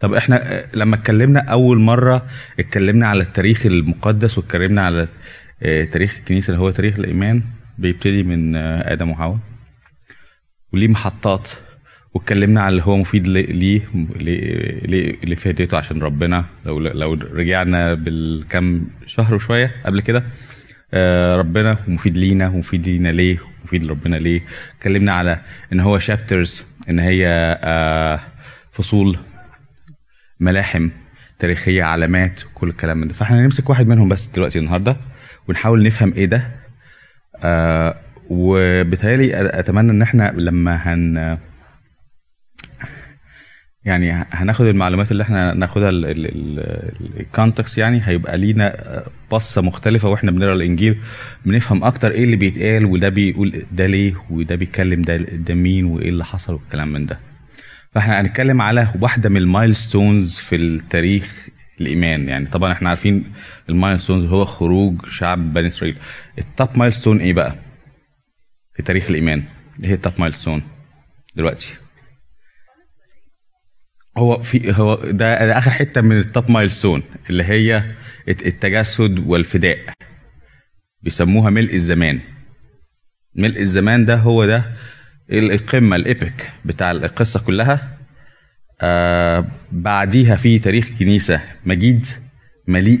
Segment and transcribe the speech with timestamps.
[0.00, 2.26] طب إحنا لما اتكلمنا أول مرة
[2.58, 5.08] اتكلمنا على التاريخ المقدس واتكلمنا على
[5.62, 7.42] آه، تاريخ الكنيسة اللي هو تاريخ الإيمان
[7.78, 9.38] بيبتدي من آه، آدم وحواء.
[10.72, 11.48] وليه محطات
[12.14, 13.82] واتكلمنا على اللي هو مفيد ليه
[15.24, 16.44] لفائدته عشان ربنا.
[16.66, 20.22] لو لو رجعنا بالكم شهر وشوية قبل كده
[20.94, 24.40] آه، ربنا مفيد لينا ومفيد لينا ليه ومفيد لربنا ليه.
[24.78, 25.40] اتكلمنا على
[25.72, 27.28] إن هو شابترز إن هي
[28.70, 29.18] فصول
[30.40, 30.88] ملاحم
[31.38, 33.14] تاريخية علامات كل الكلام ده.
[33.14, 34.96] فإحنا نمسك واحد منهم بس دلوقتي النهارده
[35.48, 36.42] ونحاول نفهم إيه ده.
[37.42, 37.94] آه
[38.30, 41.38] وبالتالي أتمنى إن إحنا لما هن
[43.84, 50.98] يعني هناخد المعلومات اللي إحنا ناخدها الكونتكست يعني هيبقى لينا بصة مختلفة وإحنا بنقرأ الإنجيل
[51.46, 56.08] بنفهم أكتر إيه اللي بيتقال وده بيقول ده ليه وده بيتكلم ده ده مين وإيه
[56.08, 57.18] اللي حصل والكلام من ده.
[57.92, 61.48] فاحنا هنتكلم على واحدة من ال milestones في التاريخ
[61.80, 62.28] الإيمان.
[62.28, 63.32] يعني طبعا إحنا عارفين
[63.68, 65.96] ال milestones هو خروج شعب بني إسرائيل.
[66.38, 67.54] ال top milestone إيه بقى؟
[68.74, 69.42] في تاريخ الإيمان.
[69.84, 70.62] إيه هي ال top milestone
[71.36, 71.68] دلوقتي؟
[74.16, 77.84] هو في هو ده, ده آخر حتة من ال top milestone اللي هي
[78.28, 79.78] التجسد والفداء.
[81.02, 82.20] بيسموها ملء الزمان.
[83.34, 84.64] ملء الزمان ده هو ده
[85.30, 87.88] القمة الابيك بتاع القصة كلها
[88.80, 92.06] آه بعديها في تاريخ كنيسة مجيد
[92.66, 93.00] مليء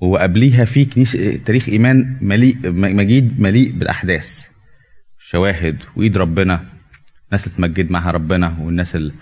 [0.00, 4.48] وقبليها في كنيسة تاريخ إيمان مليء مجيد مليء بالأحداث
[5.18, 6.64] شواهد وإيد ربنا
[7.32, 9.12] ناس تمجد معها ربنا والناس ال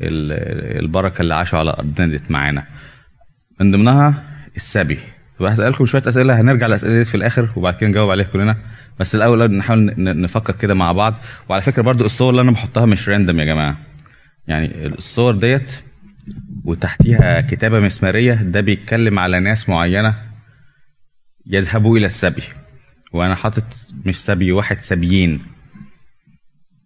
[0.00, 0.32] ال
[0.84, 2.66] البركة اللي عاشوا على أرضنا ديت معانا.
[3.60, 4.22] من ضمنها
[4.56, 4.98] السبي.
[5.40, 8.56] هسألكم شوية أسئلة هنرجع للأسئلة في الآخر وبعد كده نجاوب عليها كلنا.
[9.00, 11.14] بس الأول نحاول نفكر كده مع بعض.
[11.48, 13.76] وعلى فكرة برضو الصور اللي أنا بحطها مش random يا جماعة.
[14.46, 15.72] يعني الصور ديت
[16.64, 20.14] وتحتيها كتابة مسمارية ده بيتكلم على ناس معينة
[21.46, 22.42] يذهبوا إلى السبي.
[23.12, 23.64] وأنا حاطط
[24.06, 25.42] مش سبي واحد سبيين.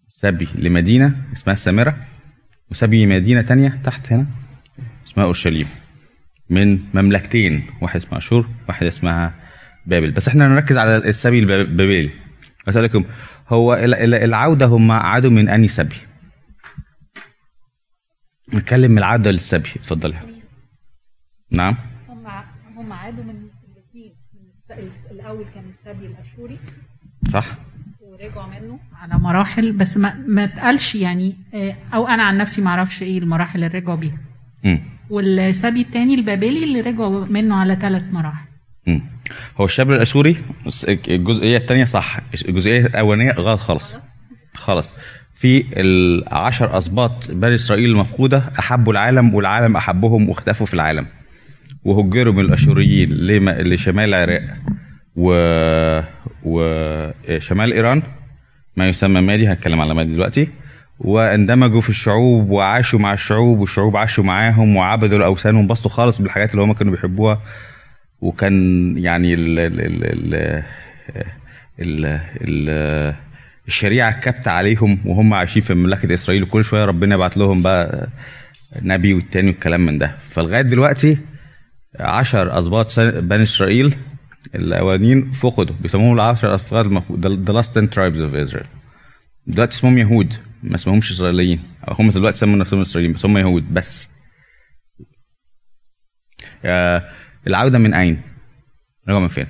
[0.08, 1.96] سبي لمدينة اسمها السامره
[2.70, 4.26] وسبي مدينة تانية تحت هنا
[5.08, 5.66] اسمها أورشليم.
[6.50, 9.34] من مملكتين واحد اسمها أشور واحد اسمها
[9.86, 10.10] بابل.
[10.10, 12.10] بس إحنا نركز على السبي البابلي
[12.68, 13.04] أسألكم
[13.48, 15.96] هو العودة هم عادوا من اني سبي
[18.54, 19.68] نتكلم من العودة للسبي.
[19.76, 20.16] اتفضلي
[21.50, 21.76] نعم.
[22.08, 22.26] هم
[22.76, 24.12] هم عادوا من الاثنين.
[25.10, 26.58] الأول كان السبي الأشوري.
[27.28, 27.46] صح.
[28.00, 32.70] ورجعوا منه على مراحل بس ما ما اتقالش يعني آه، أو أنا عن نفسي ما
[32.70, 34.18] أعرفش إيه المراحل اللي رجعوا بيها.
[35.10, 38.46] والسبي الثاني البابلي اللي رجعوا منه على ثلاث مراحل.
[39.60, 40.36] هو الشاب الاشوري
[41.08, 42.18] الجزئية الثانية صح.
[42.48, 43.94] الجزئية الأولانية غلط خالص.
[44.54, 44.94] خالص.
[45.34, 51.06] في العشر اسباط بني إسرائيل المفقودة أحبوا العالم والعالم أحبهم واختفوا في العالم.
[51.84, 53.08] وهجروا من الأشوريين
[53.58, 54.42] لشمال العراق
[55.16, 55.30] و...
[56.44, 58.02] وشمال إيران.
[58.76, 60.48] ما يسمى مادي هتكلم على مادي دلوقتي.
[60.98, 66.62] واندمجوا في الشعوب وعاشوا مع الشعوب والشعوب عاشوا معاهم وعبدوا الأوثان وانبسطوا خالص بالحاجات اللي
[66.62, 67.40] هم كانوا بيحبوها.
[68.24, 70.64] وكان يعني ال ال ال ال
[71.80, 73.14] ال ال
[73.68, 78.08] الشريعة كبت عليهم وهم عايشين في مملكة إسرائيل وكل شوية ربنا يبعت لهم بقى
[78.82, 80.16] نبي والتاني والكلام من ده.
[80.28, 81.18] فلغاية دلوقتي
[82.00, 83.94] عشر اسباط بني إسرائيل
[84.54, 86.86] الأولانيين فقدوا بيسموهم العشر اسباط
[87.46, 88.68] the last ten tribes of Israel.
[89.46, 91.62] دلوقتي اسمهم يهود ما اسمهمش إسرائيليين.
[91.88, 94.14] أو هم دلوقتي سموا نفسهم إسرائيليين بس هم يهود بس.
[96.64, 97.02] آه
[97.46, 98.22] العودة من أين؟
[99.08, 99.46] رجعوا من فين؟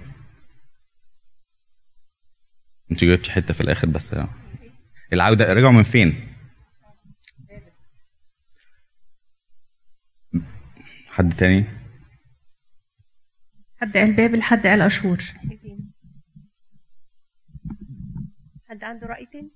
[2.90, 4.16] أنت جبتي حتة في الآخر بس
[5.12, 6.34] العودة رجعوا من فين؟
[11.06, 11.64] حد تاني؟
[13.80, 15.22] حد قال بابل حد قال اشور
[18.68, 19.50] حد عنده رأي تاني؟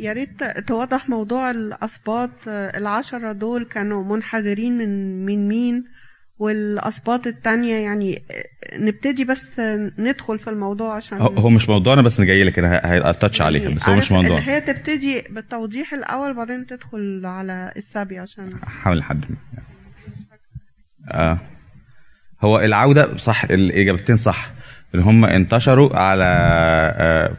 [0.00, 2.30] يا ريت توضح موضوع الأسباط.
[2.48, 5.84] آه، العشرة دول كانوا منحدرين من من مين؟
[6.38, 9.60] والأسباط التانية يعني آه، نبتدي بس
[9.98, 12.80] ندخل في الموضوع عشان هو مش موضوعنا بس جاي لك أنا
[13.10, 14.38] هتاتش عليها بس هو مش موضوع.
[14.38, 19.24] هي تبتدي بالتوضيح الأول بعدين تدخل على السبي عشان حاول لحد
[21.10, 21.38] آه.
[22.40, 24.50] هو العودة صح الإجابتين صح.
[24.94, 26.24] إن هم انتشروا على
[26.98, 27.36] آه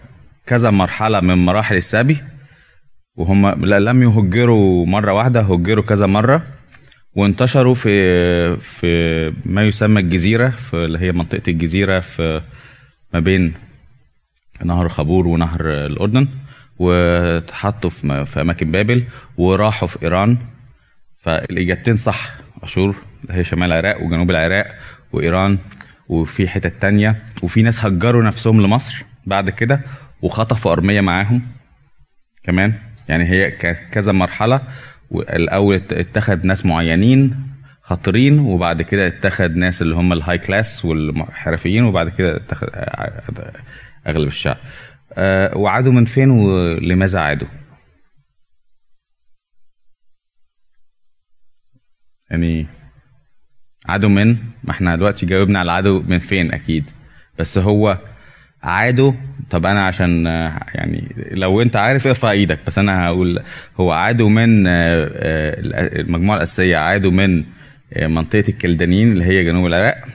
[0.48, 2.18] كذا مرحلة من مراحل السبي
[3.16, 6.44] وهم لم يهجروا مرة واحدة هجروا كذا مرة
[7.16, 12.42] وانتشروا في في ما يسمى الجزيرة في اللي هي منطقة الجزيرة في
[13.14, 13.54] ما بين
[14.66, 16.28] نهر خابور ونهر الأردن
[16.80, 19.04] واتحطوا في في أماكن بابل
[19.38, 20.38] وراحوا في إيران.
[21.20, 22.32] فالإجابتين صح
[22.64, 24.76] أشور اللي هي شمال العراق وجنوب العراق
[25.14, 25.58] وإيران
[26.10, 29.82] وفي حتت تانية وفي ناس هجروا نفسهم لمصر بعد كده
[30.22, 31.42] وخطفوا أرمية معاهم
[32.44, 32.74] كمان.
[33.10, 33.52] يعني هي
[33.92, 34.62] كذا مرحلة
[35.12, 37.44] الأول ات- اتخذ ناس معينين
[37.82, 42.68] خطرين وبعد كده اتخذ ناس اللي هم ال high class والحرفيين وبعد كده اتخذ
[44.08, 44.58] أغلب الشعب.
[45.14, 47.48] آه، وعادوا من فين ولماذا عادوا؟
[52.32, 52.68] يعني
[53.86, 56.90] عادوا من ما إحنا دلوقتي جاوبنا على عادوا من فين أكيد.
[57.40, 57.98] بس هو
[58.68, 59.14] عادوا
[59.50, 60.26] طب أنا عشان
[60.76, 63.44] يعني لو أنت عارف ارفع إيدك بس أنا هقول
[63.80, 67.44] هو عادوا من آه، آه، المجموعة الأساسية عادوا من
[67.94, 70.06] آه، منطقة الكلدانيين اللي هي جنوب العراق.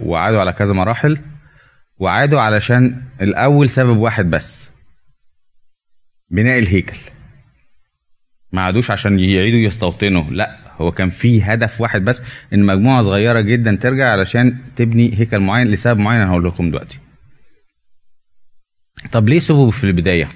[0.00, 1.18] وعادوا على كذا مراحل.
[1.98, 4.70] وعادوا علشان الأول سبب واحد بس
[6.30, 6.96] بناء الهيكل.
[8.52, 10.63] ما عادوش عشان يعيدوا يستوطنوا لأ.
[10.80, 12.22] هو كان في هدف واحد بس
[12.52, 16.98] إن مجموعة صغيرة جدا ترجع علشان تبني هيكل معين لسبب معين أنا هقول لكم دلوقتي
[19.12, 20.28] طب ليه سبوا في البداية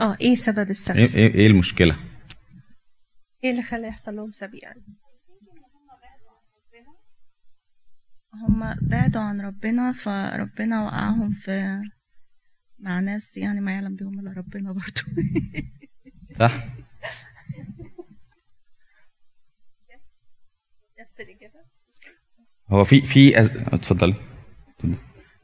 [0.00, 1.96] آه إيه سبب السبي؟ إيه, إيه, إيه المشكلة
[3.44, 4.84] إيه اللي خلى يحصل لهم سبي يعني؟
[8.34, 11.80] هم بعدوا عن ربنا فربنا وقعهم في
[12.84, 15.02] مع ناس يعني ما يعلم بهم إلا ربنا برضو.
[16.40, 16.68] صح.
[21.00, 21.64] نفس الإجابة.
[22.70, 23.50] هو في في أز...
[23.56, 24.14] اتفضلي.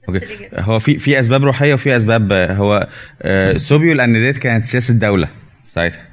[0.08, 0.60] الإجابة.
[0.60, 2.88] هو في في أسباب روحية وفي أسباب هو
[3.22, 5.28] آه، سبيوا لأن ديت كانت سياسة دولة
[5.68, 6.06] ساعتها.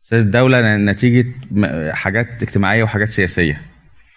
[0.00, 1.34] سياسة دولة نتيجة
[1.92, 3.71] حاجات اجتماعية وحاجات سياسية.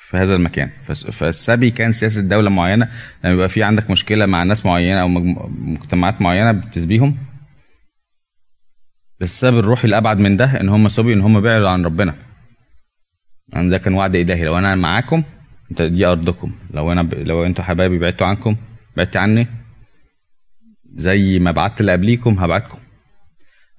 [0.10, 0.69] في هذا المكان.
[0.94, 2.90] فالسبي كان سياسة دولة معينة
[3.24, 7.18] لما يبقى في عندك مشكلة مع ناس معينة أو مجتمعات معينة بتسبيهم
[9.22, 12.16] السبب الروحي الأبعد من ده إن هم سبيوا إن هم بعدوا عن ربنا.
[13.54, 14.46] يعني ده كان وعد إلهي.
[14.46, 15.24] لو أنا معاكم
[15.72, 16.56] أنت دي أرضكم.
[16.72, 17.13] لو أنا ب...
[17.13, 18.56] لو أنتوا حبايبي بعدتوا عنكم
[18.98, 19.48] بعدت عني
[20.96, 22.80] زي ما بعت اللي قبليكم هبعتكم.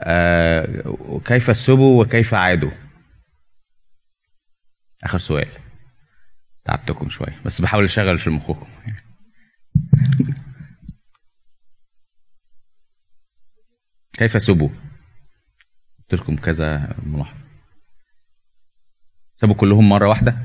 [0.00, 2.70] آه وكيف سبوا وكيف عادوا؟
[5.05, 5.49] آخر سؤال.
[6.66, 8.66] تعبتكم شوية بس بحاول أشغل في مخكم
[14.12, 14.68] كيف سبوا؟
[15.98, 17.40] قلت لكم كذا ملاحظه
[19.34, 20.36] سابوا كلهم مرة واحدة؟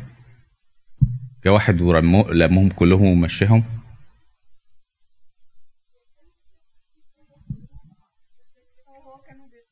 [1.46, 3.64] جه واحد ورمو لمهم كلهم ومشيهم؟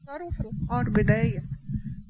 [0.09, 1.43] بيخسروا في الحوار بداية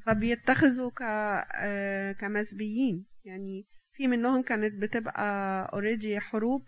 [0.06, 3.66] فبيتخذوا ك آه، كمسبيين يعني
[4.00, 6.64] في منهم كانت بتبقى already حروب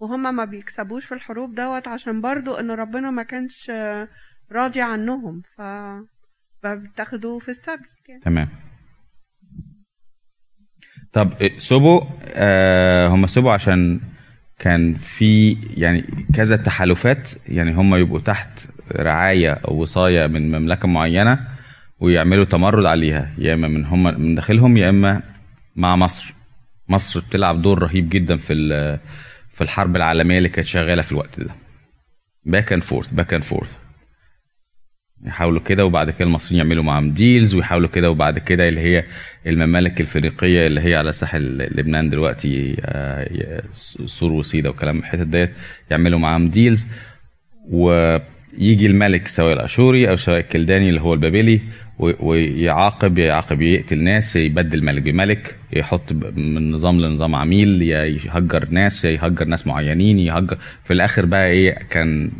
[0.00, 3.72] وهم ما بيكسبوش في الحروب دوت عشان برضو إن ربنا ما كانش
[4.52, 5.60] راضي عنهم ف
[7.40, 7.84] في السبي.
[8.22, 8.48] تمام
[11.12, 14.00] طب سوبو آه هم سوبو عشان
[14.58, 16.04] كان في يعني
[16.34, 21.48] كذا تحالفات يعني هم يبقوا تحت رعاية أو وصاية من مملكة معينة
[22.00, 25.22] ويعملوا تمرد عليها يا إما من هم من داخلهم يا إما
[25.76, 26.33] مع مصر
[26.88, 28.54] مصر بتلعب دور رهيب جدا في
[29.52, 31.50] في الحرب العالمية اللي كانت شغالة في الوقت ده.
[32.44, 33.76] back and forth back and forth
[35.26, 39.04] يحاولوا كده وبعد كده المصريين يعملوا معاهم deals ويحاولوا كده وبعد كده اللي هي
[39.46, 43.62] الممالك الفينيقيه اللي هي على ساحل لبنان دلوقتي آه،
[44.06, 45.50] صور وصيدا وكلام الحتت ديت
[45.90, 46.88] يعملوا معاهم deals
[47.70, 51.60] ويجي الملك سواء الأشوري أو سواء الكلداني اللي هو البابلي
[51.98, 59.44] ويعاقب يعاقب يقتل ناس يبدل ملك بملك يحط من نظام لنظام عميل يهجر ناس يهجر
[59.44, 60.58] ناس معينين يهجر.
[60.84, 62.30] في الآخر بقى إيه كان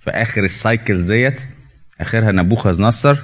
[0.00, 1.42] في آخر ال cycle ديت
[2.00, 3.16] آخرها نبوخذ نصر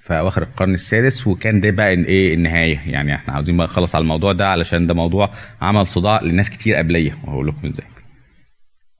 [0.00, 2.80] في أواخر القرن السادس وكان ده بقى إيه النهاية.
[2.86, 6.74] يعني إحنا عاوزين بقى نخلص على الموضوع ده علشان ده موضوع عمل صداع لناس كتير
[6.74, 7.12] قبلية.
[7.24, 7.86] وهقول لكم إزاي.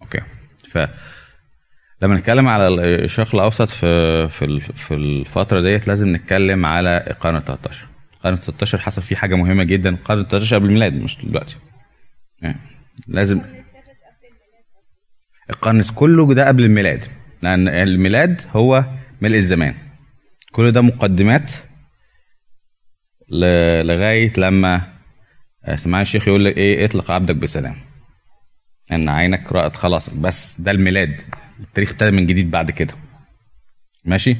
[0.02, 0.20] أوكي.
[0.68, 0.78] ف
[2.04, 7.40] لما نتكلم على الشرق الأوسط في في ال- في الفترة ديت لازم نتكلم على القرن
[7.40, 9.90] 13 القرن 13 حصل فيه حاجة مهمة جدا.
[9.90, 11.56] القرن 13 قبل الميلاد مش دلوقتي.
[12.42, 12.58] يعني
[13.08, 13.40] لازم
[15.50, 17.02] القرن كله ده قبل الميلاد.
[17.42, 18.84] لأن الميلاد هو
[19.22, 19.74] ملء الزمان.
[20.52, 21.52] كل ده مقدمات
[23.84, 24.80] لغاية لما
[25.64, 27.76] آه، سمعنا الشيخ يقول لك إيه اطلق عبدك بسلام.
[28.92, 30.10] إن عينك رأت خلاص.
[30.10, 31.20] بس ده الميلاد.
[31.60, 32.94] التاريخ ابتدى من جديد بعد كده.
[34.04, 34.36] ماشي؟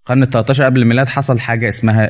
[0.00, 2.06] القرن ال 13 قبل الميلاد حصل حاجة اسمها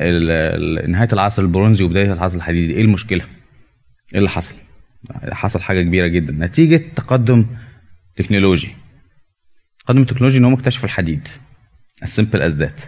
[0.87, 2.73] نهاية العصر البرونزي وبداية العصر الحديدي.
[2.73, 3.23] إيه المشكلة؟
[4.13, 4.55] إيه اللي حصل؟
[5.31, 6.33] حصل حاجة كبيرة جدا.
[6.45, 7.45] نتيجة تقدم
[8.15, 8.75] تكنولوجي.
[9.79, 11.27] تقدم التكنولوجي إن هم اكتشفوا الحديد.
[12.05, 12.81] Simple as that.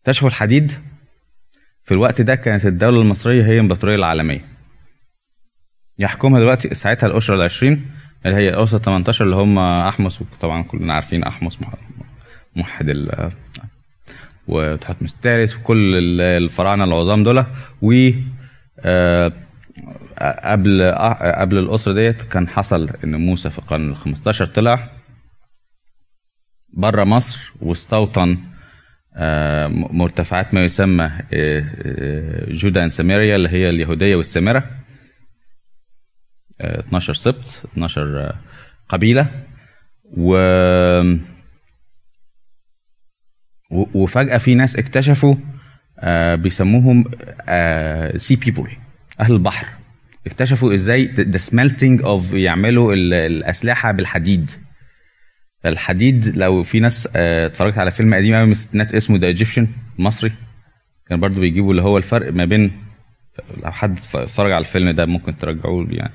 [0.00, 0.72] اكتشفوا الحديد
[1.84, 4.55] في الوقت ده كانت الدولة المصرية هي الإمبراطورية العالمية.
[5.98, 7.86] يحكمها دلوقتي ساعتها الأسرة العشرين
[8.26, 11.58] اللي هي الأسرة 18 اللي هم أحمس وطبعا كلنا عارفين أحمس
[12.56, 13.30] موحد ال
[14.48, 17.44] وتحتمس الثالث وكل ال- الفراعنة العظام دول.
[17.82, 18.10] و
[18.80, 19.32] آه،
[20.44, 20.82] قبل
[21.38, 24.88] قبل الأسرة ديت كان حصل إن موسى في القرن ال 15 طلع
[26.72, 28.38] بره مصر واستوطن
[29.16, 31.64] آه، مرتفعات ما يسمى آه،
[32.50, 34.58] Judea Samaria اللي هي اليهودية والسامرة.
[34.58, 34.85] آه،
[36.60, 38.34] 12 سبط 12 آه،
[38.88, 39.30] قبيلة.
[40.16, 40.36] و
[43.70, 45.34] وفجأة في ناس اكتشفوا
[46.00, 47.04] آه، بيسموهم
[48.16, 48.70] sea people
[49.20, 49.66] أهل البحر.
[50.26, 54.50] اكتشفوا إزاي the smelting of يعملوا ال- الأسلحة بالحديد.
[55.66, 59.68] الحديد لو في ناس آه، اتفرجت على فيلم قديم قوي من الستينات اسمه The Egyptian
[59.98, 60.32] مصري.
[61.08, 62.72] كان برضو بيجيبوا اللي هو الفرق ما بين
[63.64, 66.12] لو حد اتفرج على الفيلم ده ممكن ترجعوا له يعني.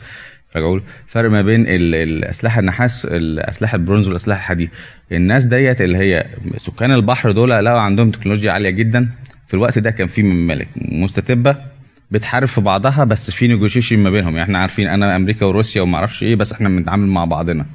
[0.53, 4.69] ترجعوا له فرق ما بين ال- الاسلحه النحاس الاسلحه البرونز والأسلحة الحديد.
[5.11, 6.25] الناس ديت اللي هي
[6.57, 9.09] سكان البحر دول لقوا عندهم تكنولوجيا عالية جدا.
[9.47, 11.55] في الوقت ده كان في ممالك مستتبة
[12.11, 14.29] بتحارب في بعضها بس في نيجوشيشن ما بينهم.
[14.35, 17.65] يعني إحنا عارفين أنا أمريكا وروسيا وما أعرفش إيه بس إحنا بنتعامل مع بعضنا.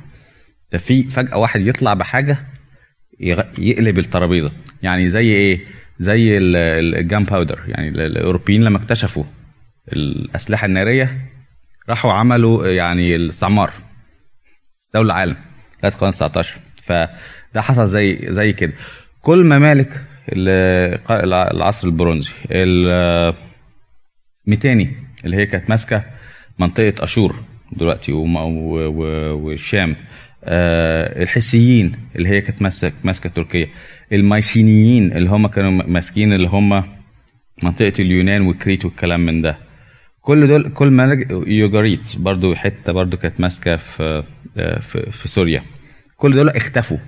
[0.73, 2.39] ده في فجأة واحد يطلع بحاجة
[3.21, 4.51] يغ- يقلب الترابيزة.
[4.83, 5.61] يعني زي إيه؟
[6.01, 9.25] زي ال gunpowder يعني ال- الأوروبيين لما اكتشفوا
[9.93, 11.11] الأسلحة النارية
[11.89, 13.73] راحوا عملوا يعني الاستعمار
[14.83, 15.37] استولوا العالم
[15.83, 17.09] لغاية القرن 19 فده
[17.63, 18.73] حصل زي زي كده.
[19.23, 20.03] كل ممالك
[21.11, 23.35] العصر البرونزي ال-
[24.47, 26.03] ميتاني اللي هي كانت ماسكة
[26.59, 27.37] منطقة أشور
[27.73, 29.97] دلوقتي والشام
[30.45, 33.69] آه، الحسيين اللي هي كانت ماسكه ماسكة تركيا
[34.13, 36.85] المايسينيين اللي هم كانوا ماسكين اللي هم
[37.63, 39.59] منطقة اليونان وكريت والكلام من ده.
[40.27, 44.23] كل دول كل ملك يوجاريت برضو حتة برضو كانت ماسكة في
[44.57, 45.63] آه، في, في سوريا.
[46.17, 46.99] كل دول اختفوا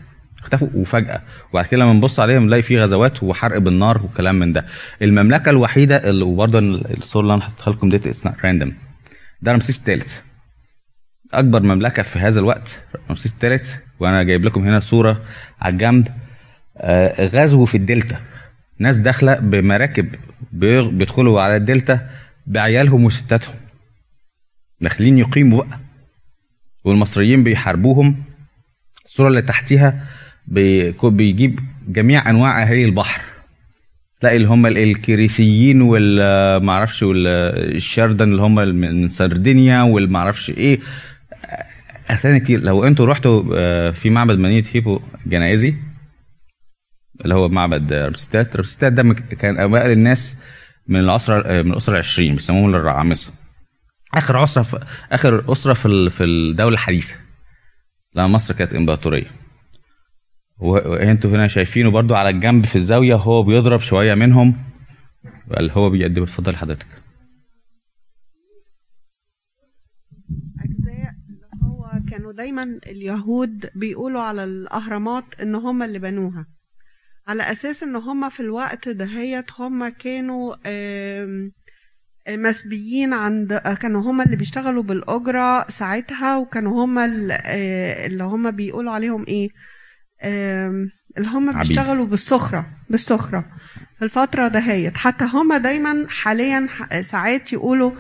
[0.43, 1.23] اختفوا وفجأة.
[1.53, 4.67] وبعد كده لما نبص عليهم نلاقي في غزوات وحرق بالنار وكلام من ده.
[5.03, 8.75] المملكة الوحيدة اللي وبرضه الصورة اللي أنا حطيتها لكم ديت اسمها random
[9.43, 10.19] ده رمسيس الثالث
[11.35, 15.23] أكبر مملكة في هذا الوقت رمسيس الثالث وأنا جايب لكم هنا صورة
[15.61, 16.09] على الجنب.
[16.77, 18.17] آه، غزو في الدلتا.
[18.79, 20.09] ناس داخلة بمراكب
[20.53, 22.11] بيدخلوا على الدلتا.
[22.49, 23.55] بعيالهم وستاتهم.
[24.81, 25.79] داخلين يقيموا بقى.
[26.85, 28.23] والمصريين بيحاربوهم.
[29.05, 30.07] الصورة اللي تحتيها
[30.47, 33.23] بيجيب جميع أنواع أهالي البحر.
[34.21, 40.81] تلاقي اللي هم ال- الكريسيين وال معرفش والشاردن اللي هم من سردينيا والمعرفش إيه.
[42.11, 42.61] اسامي كتير.
[42.61, 45.75] لو أنتوا رحتوا آه، في معبد مدينة هيبو جنايزي
[47.25, 50.43] اللي هو معبد رمسيتات رمسيتات ده كان أوائل الناس
[50.89, 53.33] من العصر آه، من الأسرة العشرين بيسموهم الرعامسة.
[54.15, 57.15] آخر عصر في آخر أسرة في في الدولة الحديثة
[58.15, 59.27] لما مصر كانت إمبراطورية.
[60.59, 64.57] وأنتوا هنا شايفينه برضو على الجنب في الزاوية هو بيضرب شوية منهم.
[65.59, 66.87] اللي هو بيقدم اتفضل حضرتك
[72.11, 76.47] كانوا دايما اليهود بيقولوا على الأهرامات إن هم اللي بنوها.
[77.29, 80.55] على أساس إن هم في الوقت دهيت هم كانوا
[82.29, 89.25] مسبيين عند كانوا هم اللي بيشتغلوا بالأجرة ساعتها وكانوا هم آه، اللي هم بيقولوا عليهم
[90.25, 91.59] آم، اللي هم.
[91.59, 93.45] بيشتغلوا بالسخرة بالسخرة
[93.99, 96.69] في الفترة دهيت حتى هم دايما حاليا
[97.03, 97.91] ساعات يقولوا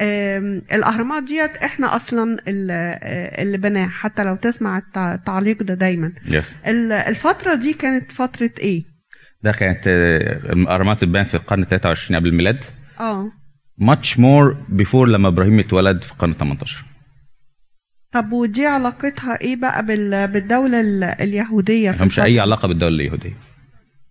[0.00, 5.74] آم، الأهرامات ديت إحنا أصلا ال- آه، اللي بناها حتى لو تسمع التع- التعليق ده
[5.74, 6.12] دايما.
[6.26, 8.82] yes ال- الفترة دي كانت فترة إيه؟
[9.42, 12.64] ده كانت آه، الأهرامات اتبنت في القرن 23 قبل الميلاد.
[13.00, 13.32] آه.
[13.78, 16.84] much more before لما إبراهيم اتولد في القرن 18
[18.12, 22.94] طب ودي علاقتها إيه بقى بال- بالدولة ال- اليهودية ما في لهمش أي؟ علاقة بالدولة
[22.96, 23.36] اليهودية.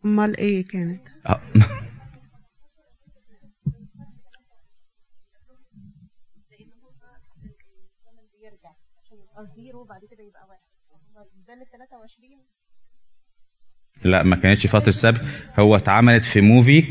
[0.05, 1.01] أمال إيه كانت؟
[14.05, 14.09] آه.
[14.09, 15.19] لا ما كانتش فترة سبي
[15.59, 16.83] هو اتعملت في موفي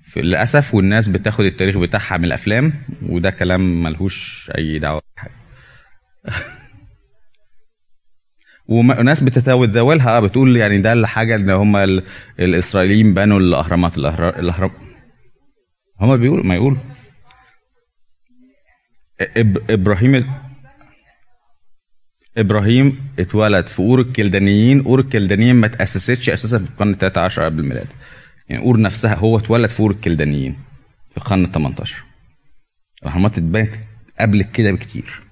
[0.00, 5.32] في للأسف والناس بتاخد التاريخ بتاعها من الأفلام وده كلام ملهوش دعوة بحاجة.
[8.68, 12.02] وناس بتتداولها بتقول يعني ده الحاجة ان هم ال-
[12.38, 14.70] الإسرائيليين بنوا الأهرامات الأهرام.
[16.00, 16.78] هم بيقولوا ما يقولوا.
[19.20, 19.70] إب...
[19.70, 20.14] إبراهيم
[22.38, 24.84] إبراهيم اتولد في أور الكلدانيين.
[24.84, 27.86] أور الكلدانيين ما تأسستش أساسا في القرن 13 قبل الميلاد.
[28.48, 30.56] يعني أور نفسها هو اتولد في أور الكلدانيين
[31.10, 32.04] في القرن 18
[33.02, 33.74] الأهرامات اتبنت
[34.20, 35.22] قبل كده بكتير.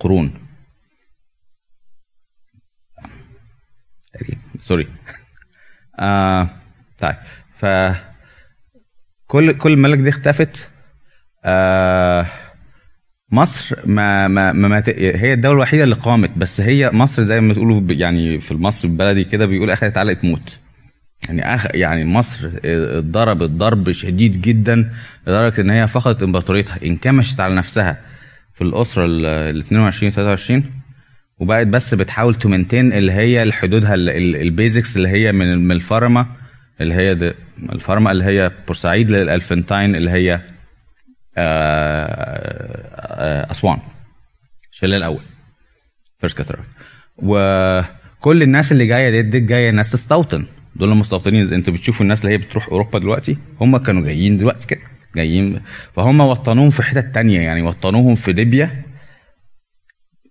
[0.00, 0.34] قرون.
[4.60, 4.88] sorry.
[6.00, 6.48] آه
[6.98, 7.16] طيب.
[7.54, 7.66] ف
[9.26, 10.68] كل كل الممالك دي اختفت.
[11.44, 12.26] آه
[13.32, 17.54] مصر ما ما ما, ما هي الدولة الوحيدة اللي قامت بس هي مصر زي ما
[17.54, 20.58] تقولوا يعني في المصري البلدي كده بيقول خدت علقة موت.
[21.28, 24.90] يعني أخ يعني مصر اتضربت ضرب شديد جدا
[25.26, 26.78] لدرجة إن هي فقدت إمبراطوريتها.
[26.84, 28.00] انكمشت على نفسها
[28.54, 30.64] في الأسرة ال 22 23
[31.38, 36.26] وبقت بس بتحاول تـ maintain اللي هي حدودها ال basics اللي هي من الفرما
[36.80, 37.34] اللي هي
[37.72, 40.40] الفرما اللي هي بورسعيد لل Elephantine اللي هي
[43.50, 43.78] أسوان.
[44.72, 45.22] الشلال الأول.
[46.18, 46.68] first cataract
[47.16, 50.46] وكل الناس اللي جاية دي, دي جاية ناس تستوطن.
[50.76, 54.80] دول المستوطنين أنتوا بتشوفوا الناس اللي هي بتروح أوروبا دلوقتي هم كانوا جايين دلوقتي كده
[55.16, 55.60] جايين.
[55.96, 58.82] فهم وطنوهم في حتت تانية يعني وطنوهم في ليبيا.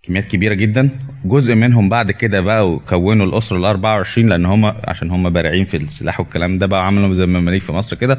[0.02, 0.90] كميات كبيرة جدا.
[1.24, 5.76] جزء منهم بعد كده بقى كونوا الأسرة ال 24 لأن هم عشان هم بارعين في
[5.76, 8.18] السلاح والكلام ده بقى عملوا زي المماليك في مصر كده.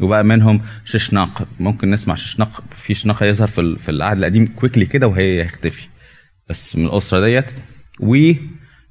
[0.00, 1.48] وبقى منهم ششناق.
[1.60, 2.62] ممكن نسمع ششناق.
[2.76, 5.86] في شناق هيظهر في في العهد القديم كويكلي كده وهي هيختفي
[6.48, 7.44] بس من الأسرة ديت.
[8.00, 8.32] و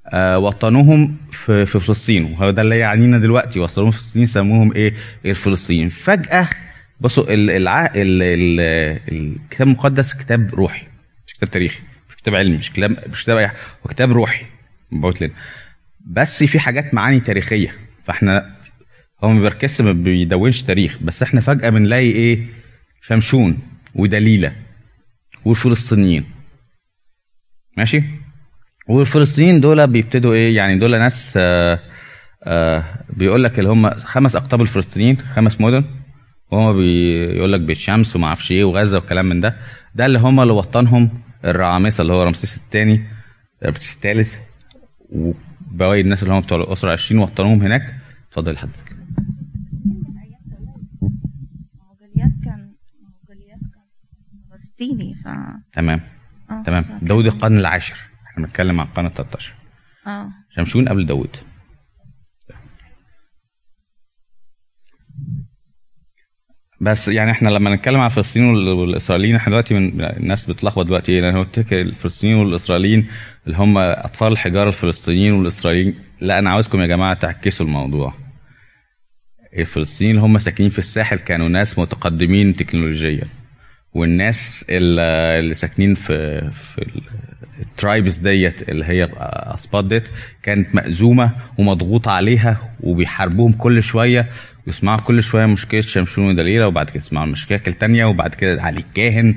[0.09, 2.23] آه، وطنوهم في في فلسطين.
[2.23, 3.59] وهو ده اللي يعنينا دلوقتي.
[3.59, 4.93] وصلوهم فلسطين سموهم إيه؟
[5.25, 6.49] الفلسطينيين فجأة
[6.99, 7.49] بصوا ال-.
[7.49, 7.67] ال...
[7.67, 8.59] ال...
[9.11, 10.83] الكتاب المقدس كتاب روحي.
[11.27, 11.79] مش كتاب تاريخي.
[12.09, 12.57] مش كتاب علمي.
[12.57, 13.53] مش كتاب مش كتاب حاجة،
[13.85, 14.45] هو كتاب روحي.
[16.05, 17.75] بس في حاجات معاني تاريخية.
[18.03, 18.56] فإحنا
[19.23, 22.45] هو ما بيركزش ما بيدونش تاريخ بس إحنا فجأة بنلاقي إيه؟
[23.01, 23.57] شمشون
[23.95, 24.55] ودليلة
[25.45, 26.25] والفلسطينيين.
[27.77, 28.03] ماشي؟
[28.89, 31.79] والفلسطينيين دول بيبتدوا إيه؟ يعني دول ناس آه
[32.43, 35.83] آه بيقول لك اللي هم خمس أقطاب الفلسطينيين خمس مدن
[36.51, 39.55] وهم بيقول لك بيت شمس وما أعرفش إيه وغزة وكلام من ده.
[39.95, 41.09] ده اللي هم اللي وطنهم
[41.45, 43.03] الرعامسه اللي هو رمسيس الثاني
[43.65, 44.35] رمسيس الثالث
[45.09, 47.95] وبواقي الناس اللي هم بتوع الأسرة 20 وطنوهم هناك.
[48.29, 48.97] اتفضل حضرتك
[51.77, 53.59] ما هو جوليات كان ما هو جوليات
[54.79, 55.27] فلسطيني ف
[55.73, 56.01] تمام.
[56.51, 56.85] آه تمام.
[57.01, 57.97] داود القرن العاشر.
[58.27, 59.53] إحنا بنتكلم عن القرن ال 13
[60.07, 60.29] آه.
[60.55, 61.37] شمشون قبل داود
[66.81, 71.11] بس يعني إحنا لما نتكلم عن الفلسطينيين وال- والإسرائيليين إحنا دلوقتي من الناس بتلخبط دلوقتي.
[71.11, 73.07] إيه لأن هو الفلسطينيين والإسرائيليين
[73.47, 75.95] اللي هم أطفال الحجارة الفلسطينيين والإسرائيليين.
[76.21, 78.13] لا أنا عاوزكم يا جماعة تعكسوا الموضوع.
[79.57, 83.27] الفلسطينيين اللي هم ساكنين في الساحل كانوا ناس متقدمين تكنولوجيا.
[83.97, 87.01] والناس اللي ساكنين في في ال-
[87.59, 89.09] الترايبس ديت اللي هي
[89.55, 90.03] اسباط ديت
[90.43, 94.29] كانت مأزومة ومضغوط عليها وبيحاربوهم كل شوية
[94.67, 99.35] ويسمعوا كل شوية مشكلة شمشون ودليلة وبعد كده يسمعوا المشاكل تانية وبعد كده علي الكاهن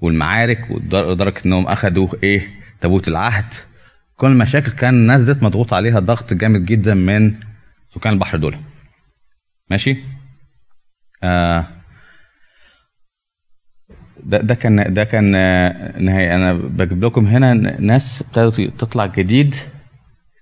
[0.00, 2.48] والمعارك لدرجه إنهم اخذوا إيه
[2.80, 3.44] تابوت العهد.
[4.16, 7.34] كل المشاكل كان الناس ديت مضغوط عليها ضغط جامد جدا من
[7.94, 8.56] سكان البحر دول.
[9.70, 9.96] ماشي؟
[11.22, 11.66] آه
[14.26, 19.54] ده ده كان ده كان آه، نهاية أنا بجيب لكم هنا ناس ابتدت تطلع جديد.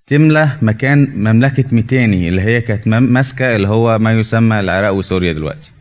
[0.06, 5.72] تملى مكان مملكة ميتاني اللي هي كانت ماسكة اللي هو ما يسمى العراق وسوريا دلوقتي.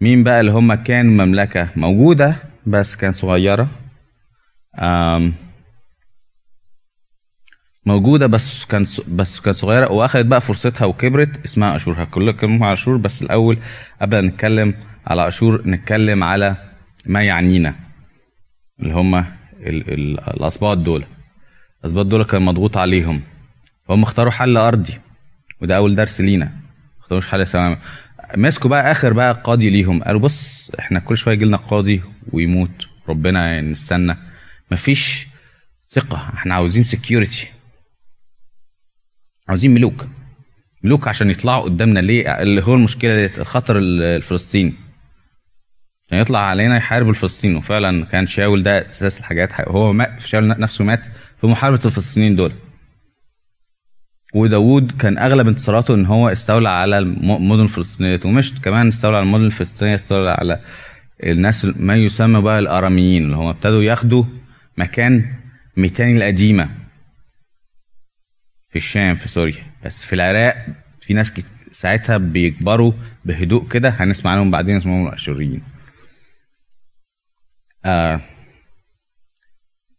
[0.00, 3.68] مين بقى اللي هم كان مملكة موجودة بس كان صغيرة؟
[4.78, 5.32] آم
[7.86, 11.44] موجودة بس كان بس كان صغيرة واخدت بقى فرصتها وكبرت.
[11.44, 13.58] اسمها أشور هقول لكم على أشور بس الأول
[14.02, 14.74] قبل نتكلم
[15.06, 16.56] على أشور نتكلم على
[17.06, 17.74] ما يعنينا
[18.80, 19.24] اللي هم ال-
[19.66, 21.04] ال- دول.
[21.84, 23.22] الاسباط دول كان مضغوط عليهم.
[23.88, 24.92] فهم اختاروا حل أرضي
[25.60, 26.44] وده أول درس لينا.
[26.44, 27.76] ما اختاروش حل سلامي
[28.36, 30.02] مسكوا بقى آخر بقى قاضي ليهم.
[30.02, 32.88] قالوا بص إحنا كل شوية يجي لنا قاضي ويموت.
[33.08, 34.16] ربنا نستنى.
[34.72, 35.26] مفيش
[35.88, 36.16] ثقة.
[36.34, 37.46] إحنا عاوزين سكيورتي
[39.48, 40.06] عاوزين ملوك.
[40.82, 42.00] ملوك عشان يطلعوا قدامنا.
[42.00, 44.72] ليه؟ اللي هو المشكلة الخطر ال- الفلسطيني
[46.08, 47.58] عشان يطلع علينا يحارب الفلسطينيين.
[47.58, 49.60] وفعلا كان شاول ده أساس الحاجات.
[49.60, 51.06] هو مات شاول نفسه مات
[51.40, 52.52] في محاربة الفلسطينيين دول.
[54.34, 58.20] وداوود كان أغلب انتصاراته إن هو استولى على المدن الفلسطينية.
[58.24, 60.60] ومش كمان استولى على المدن الفلسطينية استولى على
[61.22, 64.24] الناس ما يسمى بقى الأراميين اللي هم ابتدوا ياخدوا
[64.78, 65.34] مكان
[65.76, 66.68] ميتاني القديمة
[68.66, 69.62] في الشام في سوريا.
[69.84, 70.66] بس في العراق
[71.00, 71.32] في ناس
[71.72, 72.92] ساعتها بيكبروا
[73.24, 73.88] بهدوء كده.
[73.88, 75.62] هنسمع عنهم بعدين اسمهم الأشوريين.
[77.84, 78.20] آه.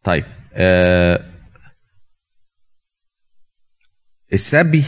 [0.03, 1.25] طيب آه.
[4.33, 4.83] السبي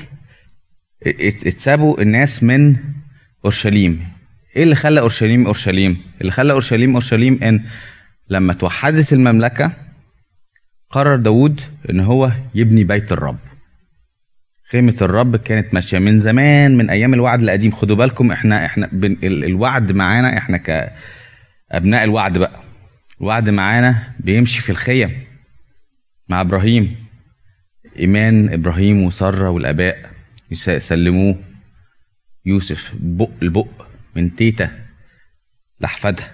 [1.07, 2.75] ات- اتسابوا الناس من
[3.45, 4.07] أورشليم.
[4.55, 7.63] إيه اللي خلى أورشليم أورشليم؟ اللي خلى أورشليم أورشليم إن
[8.29, 9.71] لما توحدت المملكة
[10.89, 13.37] قرر داود إن هو يبني بيت الرب.
[14.71, 17.71] خيمة الرب كانت ماشية من زمان من أيام الوعد القديم.
[17.71, 18.89] خدوا بالكم إحنا إحنا
[19.23, 22.63] الوعد معانا إحنا كأبناء الوعد بقى.
[23.21, 25.23] الوعد معانا بيمشي في الخيم
[26.29, 26.95] مع إبراهيم.
[27.99, 30.11] إيمان إبراهيم وسارة والآباء
[30.51, 31.35] يس- سلموه.
[32.45, 33.67] يوسف بق البق
[34.15, 34.85] من تيتا
[35.79, 36.31] لأحفادها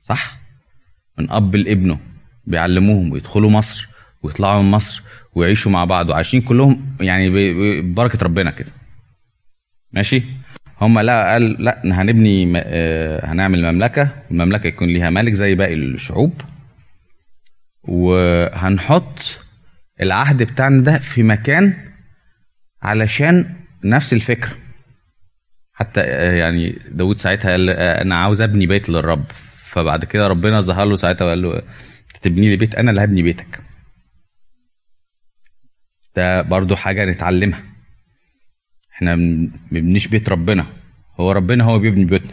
[0.00, 0.36] صح؟
[1.18, 2.00] من أب لابنه
[2.44, 3.88] بيعلموهم ويدخلوا مصر
[4.22, 5.02] ويطلعوا من مصر
[5.34, 7.30] ويعيشوا مع بعض وعايشين كلهم يعني
[7.82, 8.72] ببركة ربنا كده.
[9.92, 10.22] ماشي؟
[10.82, 16.40] هم لا قال لا هنبني آه، هنعمل مملكة والمملكه يكون ليها ملك زي باقي الشعوب.
[17.84, 19.38] وهنحط
[20.02, 21.74] العهد بتاعنا ده في مكان
[22.82, 24.50] علشان نفس الفكرة
[25.72, 29.24] حتى آه، يعني داود ساعتها قال آه، أنا عاوز أبني بيت للرب.
[29.64, 33.22] فبعد كده ربنا ظهر له ساعتها وقال له "أنت تبني لي بيت أنا اللي هبني
[33.22, 33.60] بيتك.
[36.16, 37.62] ده برضو حاجة نتعلمها.
[39.02, 40.66] إحنا ما بنبنيش بيت ربنا.
[41.20, 42.32] هو ربنا هو بيبني بيوتنا.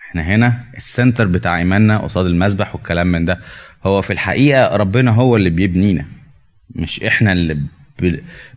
[0.00, 3.40] إحنا هنا السنتر بتاع ايماننا قصاد المسبح والكلام من ده.
[3.86, 6.06] هو في الحقيقة ربنا هو اللي بيبنينا.
[6.70, 7.62] مش إحنا اللي.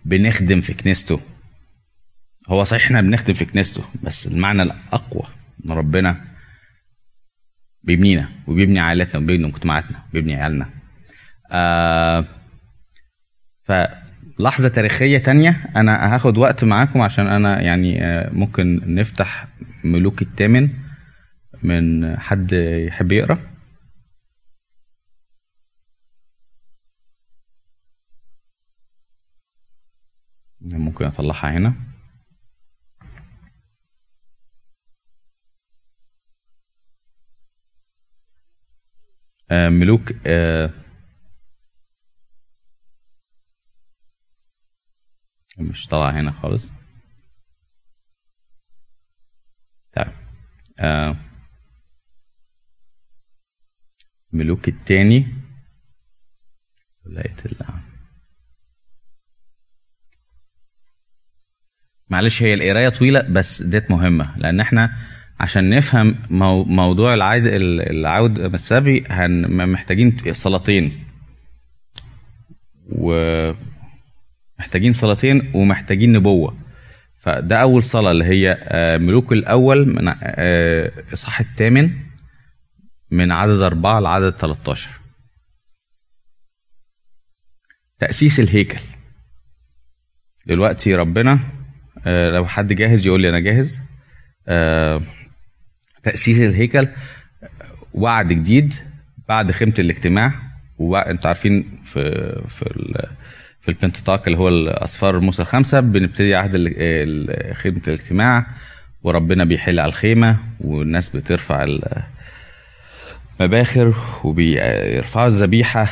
[0.06, 1.22] بنخدم في كنيسته.
[2.50, 5.24] هو صحيح إحنا بنخدم في كنيسته بس المعنى الأقوى
[5.66, 6.22] إن ربنا
[7.84, 10.70] بيبنينا وبيبني عائلتنا وبيبني مجتمعاتنا وبيبني عيالنا.
[11.52, 12.26] آه
[14.38, 15.64] فلحظة تاريخية تانية.
[15.76, 19.48] أنا هاخد وقت معاكم عشان أنا يعني آه ممكن نفتح
[19.84, 20.70] ملوك الثامن
[21.64, 22.52] من حد
[22.88, 23.38] يحب يقرأ.
[30.62, 31.74] ممكن أطلعها هنا.
[39.52, 40.14] آه ملوك
[45.58, 46.74] مش طالعة هنا خالص.
[49.96, 50.12] طيب
[50.80, 51.16] آه
[54.34, 55.28] ملوك التاني.
[57.06, 57.82] ولاية الله
[62.10, 64.98] معلش هي القراية طويلة بس ديت مهمة لأن إحنا
[65.40, 69.06] عشان نفهم مو موضوع العود العود السبي
[69.66, 71.06] محتاجين صلاتين
[74.60, 76.58] ومحتاجين صلاتين ومحتاجين نبوة.
[77.16, 81.92] فده أول صلاة اللي هي آه، ملوك الأول من آه، إصحاح الثامن
[83.12, 84.90] من عدد أربعة لعدد 13
[88.00, 88.80] تأسيس الهيكل.
[90.48, 91.40] دلوقتي ربنا
[92.06, 93.80] آه، لو حد جاهز يقول لي أنا جاهز.
[96.04, 96.88] تأسيس الهيكل
[97.94, 98.74] وعد جديد
[99.28, 100.34] بعد خيمة الاجتماع.
[100.78, 102.02] وانتوا عارفين في
[102.48, 102.66] في
[103.66, 106.52] في البنتطاق اللي هو الأصفار موسى الخمسة بنبتدي عهد
[107.54, 108.48] خيمه الاجتماع
[109.04, 111.66] وربنا بيحل على الخيمة والناس بترفع
[113.40, 115.88] المباخر وبيرفعوا الذبيحة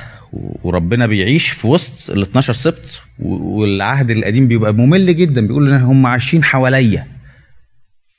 [0.64, 6.06] وربنا بيعيش في وسط ال 12 سبط والعهد القديم بيبقى ممل جدا بيقول إن هم
[6.06, 7.08] عايشين حواليا.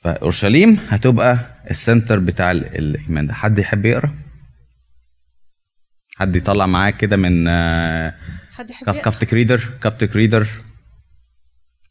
[0.01, 1.37] فأورشليم هتبقى
[1.71, 3.33] ال center بتاع ال- الإيمان ده.
[3.33, 4.13] حد يحب يقرأ؟
[6.17, 8.13] حد يطلع معاه كده من آه،
[8.55, 10.47] حد يحب؟ Coptic reader Coptic reader.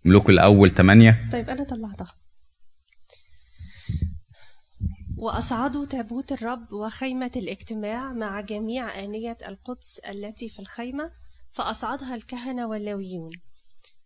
[0.05, 2.15] ملوك الأول ثمانية طيب أنا طلعتها.
[5.17, 11.11] وأصعدوا تابوت الرب وخيمة الاجتماع مع جميع آنية القدس التي في الخيمة
[11.51, 13.31] فأصعدها الكهنة واللاويون.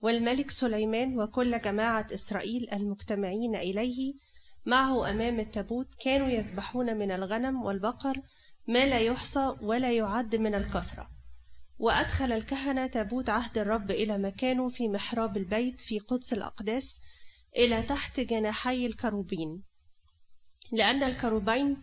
[0.01, 4.15] والملك سليمان وكل جماعة إسرائيل المجتمعين إليه
[4.67, 8.17] معه أمام التابوت كانوا يذبحون من الغنم والبقر
[8.69, 11.18] ما لا يحصى ولا يعد من الكثرة.
[11.79, 17.01] وأدخل الكهنة تابوت عهد الرب إلى مكانه في محراب البيت في قدس الأقداس
[17.57, 19.63] إلى تحت جناحي الكروبين.
[20.73, 21.83] لأن الكروبين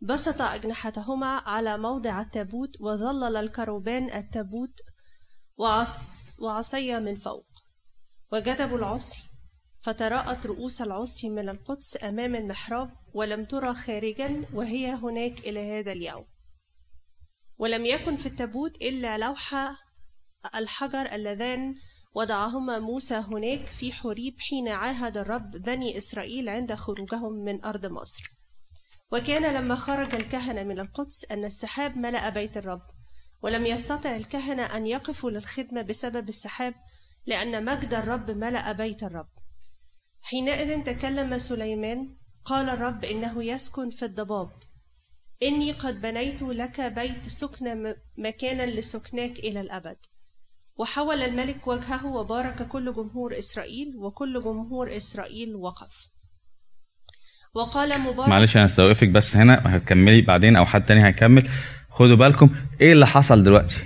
[0.00, 4.80] بسط أجنحتهما على موضع التابوت وظلل الكروبان التابوت
[5.56, 7.46] وعص وعصي من فوق.
[8.32, 9.22] وجذبوا العصي
[9.82, 16.24] فتراءت رؤوس العصي من القدس أمام المحراب ولم ترى خارجا وهي هناك إلى هذا اليوم.
[17.58, 19.76] ولم يكن في التابوت إلا لوحة
[20.54, 21.74] الحجر اللذان
[22.14, 28.24] وضعهما موسى هناك في حريب حين عاهد الرب بني إسرائيل عند خروجهم من أرض مصر.
[29.12, 32.82] وكان لما خرج الكهنة من القدس أن السحاب ملأ بيت الرب
[33.42, 36.74] ولم يستطع الكهنة أن يقفوا للخدمة بسبب السحاب
[37.26, 39.28] لأن مجد الرب ملأ بيت الرب.
[40.20, 44.50] حينئذ تكلم سليمان قال الرب إنه يسكن في الضباب.
[45.42, 49.96] إني قد بنيت لك بيت سكن مكانا لسكناك إلى الأبد.
[50.76, 56.08] وحول الملك وجهه وبارك كل جمهور إسرائيل وكل جمهور إسرائيل وقف.
[57.54, 61.48] وقال مبارك معلش أنا استوقفك بس هنا هتكملي بعدين أو حد تاني هيكمل.
[61.90, 63.76] خدوا بالكم إيه اللي حصل دلوقتي؟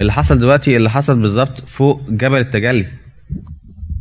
[0.00, 2.86] اللي حصل دلوقتي اللي حصل بالظبط فوق جبل التجلي.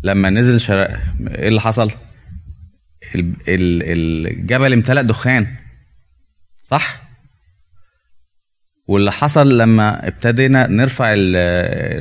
[0.03, 0.89] لما نزل شرق
[1.27, 1.91] إيه اللي حصل؟
[3.15, 5.55] ال- ال- الجبل امتلأ دخان.
[6.73, 7.01] صح؟
[8.87, 11.05] واللي حصل لما ابتدينا نرفع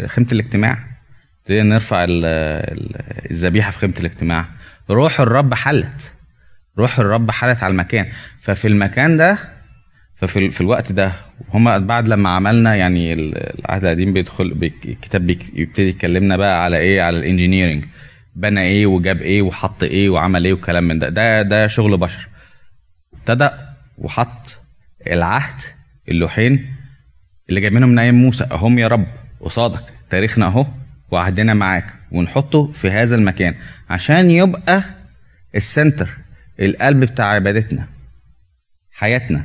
[0.06, 0.78] خيمة الاجتماع
[1.40, 4.44] ابتدينا نرفع ال- ال- الذبيحة في خيمة الاجتماع
[4.90, 6.12] روح الرب حلت
[6.78, 8.08] روح الرب حلت على المكان.
[8.40, 9.38] ففي المكان ده
[10.14, 11.12] ففي في الوقت ده
[11.54, 14.44] هما بعد لما عملنا يعني ال- العهد القديم بيدخل
[14.84, 17.84] الكتاب بيك- يبتدي يكلمنا بقى على إيه؟ على الانجينيرنج
[18.34, 21.08] بنى إيه؟ وجاب إيه؟ وحط إيه؟ وعمل إيه؟ وكلام من ده.
[21.08, 22.28] ده ده شغل بشر.
[23.14, 23.48] ابتدى
[23.98, 24.61] وحط
[25.06, 25.60] العهد
[26.08, 26.74] اللوحين
[27.48, 28.44] اللي جايبينهم من أيام موسى.
[28.44, 29.06] أهم يا رب
[29.40, 30.66] قصادك تاريخنا أهو
[31.10, 33.54] وعهدنا معاك ونحطه في هذا المكان
[33.90, 34.84] عشان يبقى
[35.54, 36.10] السنتر
[36.60, 37.88] القلب بتاع عبادتنا
[38.92, 39.44] حياتنا.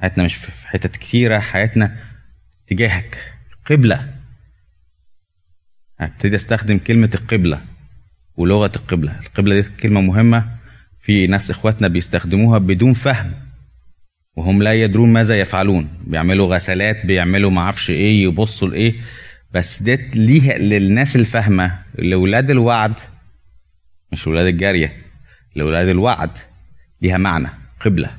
[0.00, 1.96] حياتنا مش في حتت كتيرة حياتنا
[2.66, 3.32] تجاهك.
[3.66, 4.14] قبلة.
[6.00, 7.60] هبتدي أستخدم كلمة القبلة
[8.36, 9.18] ولغة القبلة.
[9.20, 10.56] القبلة دي كلمة مهمة
[11.00, 13.34] في ناس إخواتنا بيستخدموها بدون فهم.
[14.36, 15.88] وهم لا يدرون ماذا يفعلون.
[16.06, 18.94] بيعملوا غسلات بيعملوا معرفش إيه يبصوا لإيه.
[19.52, 22.94] بس ديت ليها للناس الفاهمة لولاد الوعد
[24.12, 24.96] مش ولاد الجارية
[25.56, 26.30] لولاد الوعد.
[27.02, 27.48] ليها معنى
[27.80, 28.16] قبلة.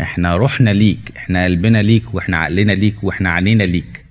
[0.00, 4.04] إحنا روحنا ليك إحنا قلبنا ليك وإحنا عقلنا ليك وإحنا عينينا ليك.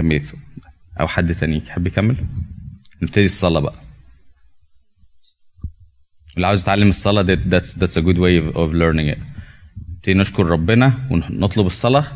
[0.00, 0.38] اتفضل.
[1.00, 2.16] أو حد تاني يحب يكمل؟
[3.02, 3.74] نبتدي الصلاة بقى.
[6.36, 9.31] اللي عاوز يتعلم الصلاة ده that's, that's a good way of learning it.
[10.02, 12.06] نبتدي نشكر ربنا ونطلب الصلاة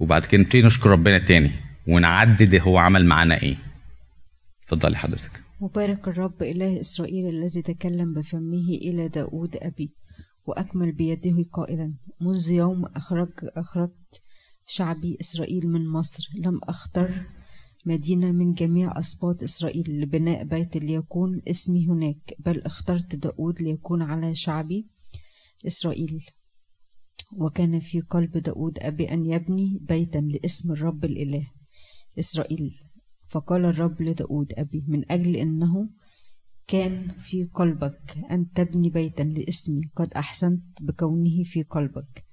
[0.00, 1.50] وبعد كده نبتدي نشكر ربنا تاني
[1.86, 3.56] ونعدد هو عمل معانا إيه.
[4.64, 5.30] اتفضلي حضرتك.
[5.60, 9.94] مبارك الرب إله إسرائيل الذي تكلم بفمه إلى داود أبي
[10.46, 14.22] وأكمل بيده قائلا منذ يوم أخرج أخرجت
[14.66, 17.10] شعبي إسرائيل من مصر لم أختر
[17.86, 24.34] مدينة من جميع أسباط إسرائيل لبناء بيت ليكون اسمي هناك بل اخترت داود ليكون على
[24.34, 24.86] شعبي
[25.66, 26.26] إسرائيل.
[27.36, 31.46] وكان في قلب داود أبي أن يبني بيتا لاسم الرب الإله
[32.18, 32.70] إسرائيل.
[33.28, 35.88] فقال الرب لداود أبي من أجل أنه
[36.66, 42.24] كان في قلبك أن تبني بيتا لاسمي قد أحسنت بكونه في قلبك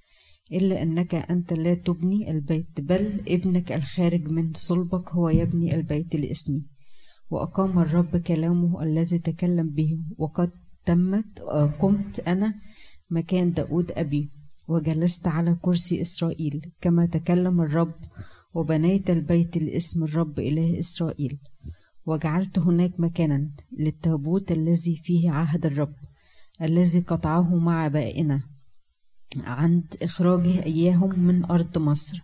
[0.52, 6.66] إلا أنك أنت لا تبني البيت بل ابنك الخارج من صلبك هو يبني البيت لاسمي.
[7.30, 10.50] وأقام الرب كلامه الذي تكلم به وقد
[10.84, 12.54] تمت آه، قمت أنا
[13.10, 14.30] مكان داود أبي.
[14.68, 17.94] وجلست على كرسي إسرائيل كما تكلم الرب
[18.54, 21.38] وبنيت البيت لاسم الرب إله إسرائيل.
[22.06, 25.94] وجعلت هناك مكانا للتابوت الذي فيه عهد الرب
[26.62, 28.42] الذي قطعه مع آبائنا
[29.36, 32.20] عند إخراجه إياهم من أرض مصر.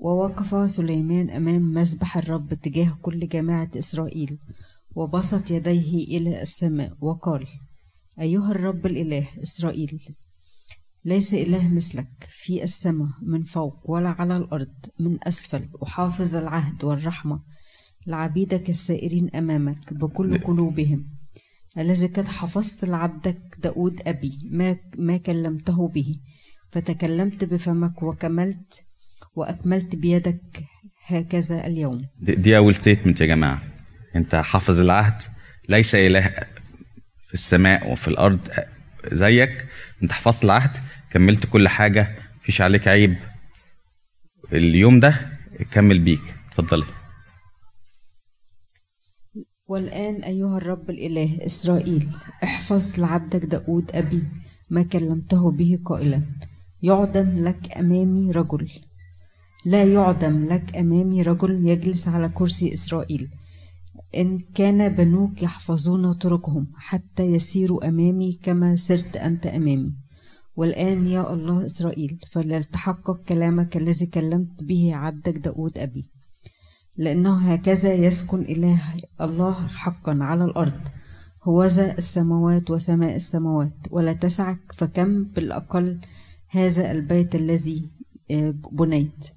[0.00, 4.38] ووقف سليمان أمام مسبح الرب تجاه كل جماعة إسرائيل
[4.96, 7.46] وبسط يديه إلى السماء وقال
[8.20, 10.00] أيها الرب الإله إسرائيل
[11.04, 17.40] ليس إله مثلك في السماء من فوق ولا على الأرض من أسفل وحافظ العهد والرحمة
[18.06, 21.06] لعبيدك السائرين أمامك بكل قلوبهم.
[21.78, 26.16] الذي قد حفظت لعبدك داود أبي ما, ما كلمته به.
[26.72, 28.82] فتكلمت بفمك وكملت
[29.36, 30.64] وأكملت بيدك
[31.06, 32.06] هكذا اليوم.
[32.20, 33.62] دي, دي أول ستيتمنت يا جماعة.
[34.16, 35.22] أنت حافظ العهد
[35.68, 36.28] ليس إله
[37.26, 38.48] في السماء وفي الأرض
[39.12, 39.66] زيك
[40.02, 40.76] انت حفظت العهد
[41.10, 43.16] كملت كل حاجة مفيش عليك عيب.
[44.52, 45.38] اليوم ده
[45.70, 46.34] كمل بيك.
[46.48, 46.84] اتفضلي.
[49.68, 52.08] والآن أيها الرب الإله إسرائيل
[52.44, 54.22] احفظ لعبدك داود أبي
[54.70, 56.22] ما كلمته به قائلا
[56.82, 58.70] يعدم لك أمامي رجل.
[59.66, 63.28] لا يعدم لك أمامي رجل يجلس على كرسي إسرائيل.
[64.16, 69.92] إن كان بنوك يحفظون طرقهم حتى يسيروا أمامي كما سرت أنت أمامي.
[70.56, 76.06] والآن يا الله إسرائيل فليتحقق كلامك الذي كلمت به عبدك داود أبي.
[76.98, 78.80] لأنه هكذا يسكن إله
[79.20, 80.80] الله حقا على الأرض.
[81.42, 83.76] هوذا السماوات وسماء السماوات.
[83.90, 86.00] ولا تسعك فكم بالأقل
[86.48, 87.90] هذا البيت الذي
[88.30, 89.33] آه، بنيت.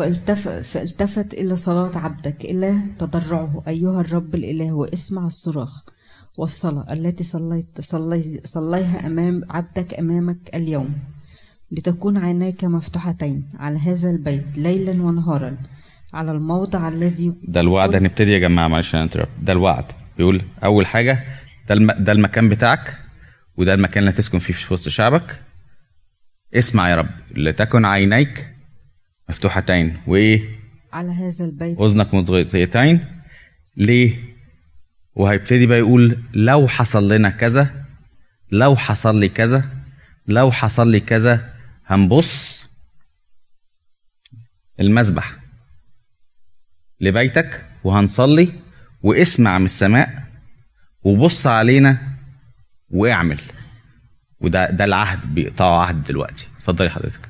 [0.00, 0.48] فالتف...
[0.48, 2.44] فالتفت إلى صلاة عبدك.
[2.44, 3.62] إلى تضرعه.
[3.68, 5.84] أيها الرب الإله واسمع الصراخ
[6.36, 8.40] والصلاة التي صليت صلي...
[8.44, 10.94] صليها أمام عبدك أمامك اليوم.
[11.72, 15.56] لتكون عيناك مفتوحتين على هذا البيت ليلا ونهارا
[16.14, 18.96] على الموضع الذي ده الوعد هنبتدي يا جماعة معلش.
[19.42, 19.84] ده الوعد.
[20.18, 21.24] بيقول أول حاجة
[21.68, 21.90] ده الم...
[21.90, 22.96] ده المكان بتاعك
[23.56, 25.40] وده المكان اللي هتسكن فيه في وسط شعبك.
[26.54, 28.46] اسمع يا رب لتكن عينيك
[29.30, 30.58] مفتوحتين وايه
[30.92, 31.80] على هذا البيت.
[31.80, 33.06] اذنك متغطيتين
[33.76, 34.18] ليه؟
[35.14, 37.84] وهيبتدي بقى يقول لو حصل لنا كذا
[38.52, 39.64] لو حصل لي كذا
[40.26, 41.54] لو حصل لي كذا
[41.86, 42.64] هنبص
[44.80, 45.32] المسبح
[47.00, 48.52] لبيتك وهنصلي
[49.02, 50.22] واسمع من السماء
[51.02, 51.98] وبص علينا
[52.90, 53.40] واعمل.
[54.40, 56.48] وده ده العهد بيقطعوا عهد دلوقتي.
[56.58, 57.29] اتفضلي حضرتك.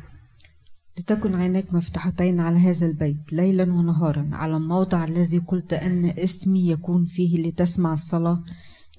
[1.01, 7.05] لتكن عيناك مفتوحتين على هذا البيت ليلا ونهارا على الموضع الذي قلت أن اسمي يكون
[7.05, 8.43] فيه لتسمع الصلاة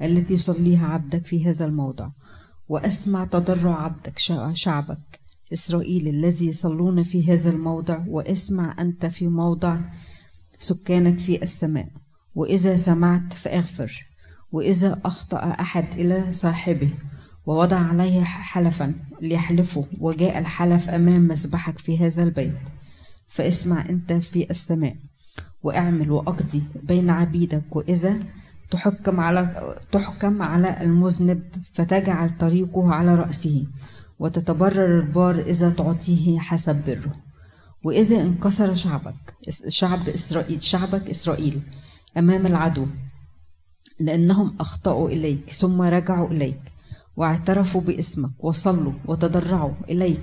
[0.02, 2.10] التي يصليها عبدك في هذا الموضع.
[2.70, 5.20] وأسمع تضرع عبدك شع- شعبك
[5.54, 9.78] إسرائيل الذي يصلون في هذا الموضع واسمع أنت في موضع
[10.60, 11.88] سكانك في السماء.
[12.36, 14.06] وإذا سمعت فاغفر
[14.52, 16.90] وإذا أخطأ أحد إلى صاحبه.
[17.46, 22.60] ووضع عليه حلفا ليحلفه وجاء الحلف أمام مسبحك في هذا البيت.
[23.28, 24.96] فاسمع أنت في السماء
[25.64, 28.20] وأعمل وأقضي بين عبيدك وإذا
[28.72, 33.66] تحكم على تحكم على المذنب فتجعل طريقه على رأسه
[34.20, 37.16] وتتبرر البار إذا تعطيه حسب بره.
[37.84, 39.36] وإذا انكسر شعبك
[39.68, 41.62] شعب إسرائيل شعبك إسرائيل
[42.18, 42.88] أمام العدو
[44.00, 46.71] لأنهم أخطأوا إليك ثم رجعوا إليك.
[47.22, 50.20] واعترفوا باسمك وصلوا وتضرعوا إليك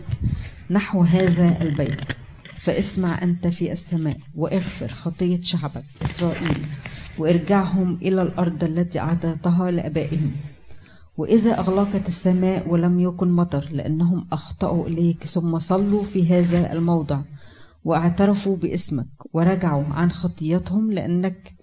[0.70, 2.12] نحو هذا البيت.
[2.56, 6.58] فاسمع أنت في السماء واغفر خطية شعبك إسرائيل
[7.18, 10.32] وارجعهم إلى الأرض التي أعطيتها لآبائهم.
[11.16, 17.20] وإذا أغلقت السماء ولم يكن مطر لأنهم أخطأوا إليك ثم صلوا في هذا الموضع
[17.84, 21.54] واعترفوا باسمك ورجعوا عن خطيتهم لأنك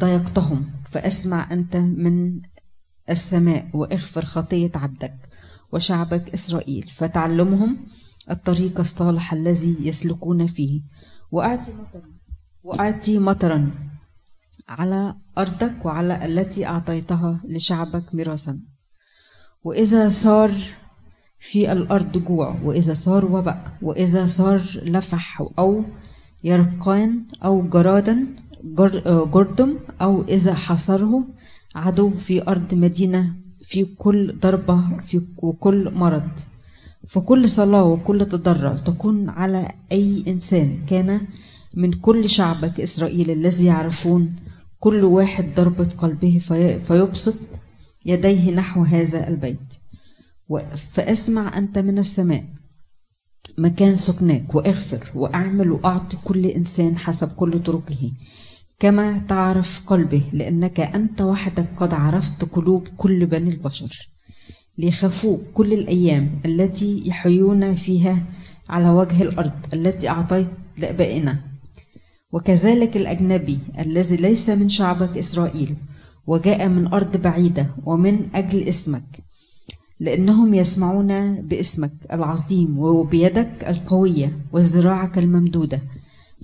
[0.00, 2.40] ضايقتهم فاسمع أنت من
[3.10, 5.14] السماء وإغفر خطية عبدك
[5.72, 7.76] وشعبك إسرائيل فتعلمهم
[8.30, 10.80] الطريق الصالح الذي يسلكون فيه.
[11.32, 12.02] وأعطي مطرا
[12.62, 13.70] وأعطي مطرا
[14.68, 18.60] على أرضك وعلى التي أعطيتها لشعبك ميراثا.
[19.64, 20.52] وإذا صار
[21.38, 25.84] في الأرض جوع وإذا صار وباء وإذا صار لفح أو
[26.44, 28.26] يرقان أو جرادا
[28.64, 31.24] جر- جردم أو إذا حصره
[31.74, 33.32] عدو في أرض مدينة
[33.64, 36.28] في كل ضربة في وكل مرض.
[37.08, 41.20] فكل صلاة وكل تضرع تكون على أي إنسان كان
[41.74, 44.36] من كل شعبك إسرائيل الذي يعرفون
[44.78, 47.34] كل واحد ضربة قلبه في- فيبسط
[48.06, 49.58] يديه نحو هذا البيت.
[50.92, 52.44] فاسمع أنت من السماء
[53.58, 58.12] مكان سكناك وأغفر وأعمل وأعطي كل إنسان حسب كل طرقه.
[58.84, 64.08] كما تعرف قلبه لأنك أنت وحدك قد عرفت قلوب كل بني البشر.
[64.78, 68.22] ليخافوك كل الأيام التي يحيون فيها
[68.68, 70.46] على وجه الأرض التي أعطيت
[70.78, 71.40] لأبائنا.
[72.32, 75.76] وكذلك الأجنبي الذي ليس من شعبك إسرائيل
[76.26, 79.24] وجاء من أرض بعيدة ومن أجل اسمك.
[80.00, 85.80] لأنهم يسمعون باسمك العظيم وبيدك القوية وذراعك الممدودة.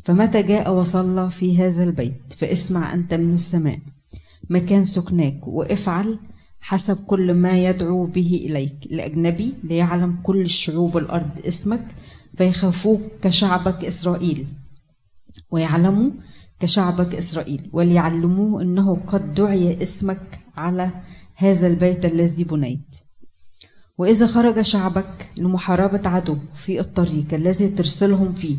[0.05, 3.79] فمتى جاء وصلى في هذا البيت؟ فاسمع أنت من السماء.
[4.51, 6.19] مكان سكناك وافعل
[6.61, 8.75] حسب كل ما يدعو به إليك.
[8.91, 11.81] لأجنبي ليعلم كل الشعوب الأرض اسمك
[12.35, 14.47] فيخافوك كشعبك إسرائيل.
[15.51, 16.11] ويعلموا
[16.61, 20.91] كشعبك إسرائيل وليعلموه أنه قد دعي اسمك على
[21.35, 22.97] هذا البيت الذي بنيت.
[23.99, 28.57] وإذا خرج شعبك لمحاربة عدو في الطريق الذي ترسلهم فيه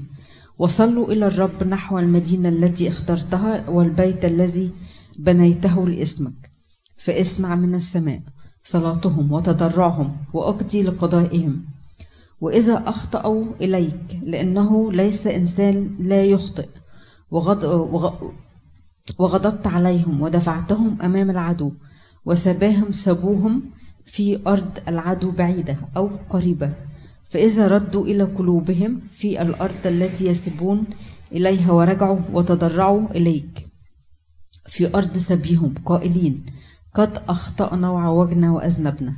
[0.62, 4.72] وصلوا إلى الرب نحو المدينة التي اخترتها والبيت الذي
[5.20, 6.52] بنيته لاسمك.
[6.98, 8.22] فاسمع من السماء
[8.64, 11.66] صلاتهم وتضرعهم وأقضي لقضائهم.
[12.42, 16.68] وإذا أخطأوا إليك لأنه ليس إنسان لا يخطئ
[17.32, 18.32] وغض وغ-
[19.20, 21.72] وغضبت عليهم ودفعتهم أمام العدو
[22.26, 23.62] وسباهم سبوهم
[24.06, 26.74] في أرض العدو بعيدة أو قريبة.
[27.32, 30.84] فإذا ردوا إلى قلوبهم في الأرض التي يسبون
[31.32, 33.68] إليها ورجعوا وتضرعوا إليك.
[34.68, 36.46] في أرض سبيهم قائلين
[36.94, 39.14] قد أخطأنا وعوجنا وأذنبنا.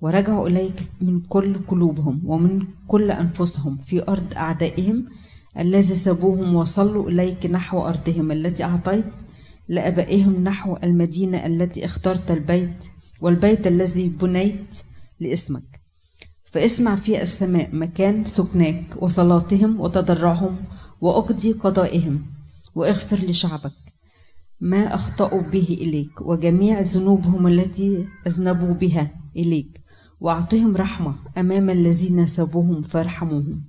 [0.00, 5.06] ورجعوا إليك من كل قلوبهم ومن كل أنفسهم في أرض أعدائهم
[5.58, 9.12] الذي سبوهم وصلوا إليك نحو أرضهم التي أعطيت
[9.68, 12.84] لآبائهم نحو المدينة التي اخترت البيت
[13.20, 14.78] والبيت الذي بنيت
[15.20, 15.77] لاسمك.
[16.52, 20.56] فاسمع في السماء مكان سكناك وصلاتهم وتضرعهم
[21.00, 22.22] وأقضي قضائهم
[22.74, 23.72] وأغفر لشعبك.
[24.60, 29.80] ما أخطأوا به إليك وجميع ذنوبهم التي أذنبوا بها إليك.
[30.20, 33.64] وأعطهم رحمة أمام الذين سبوهم فارحموهم.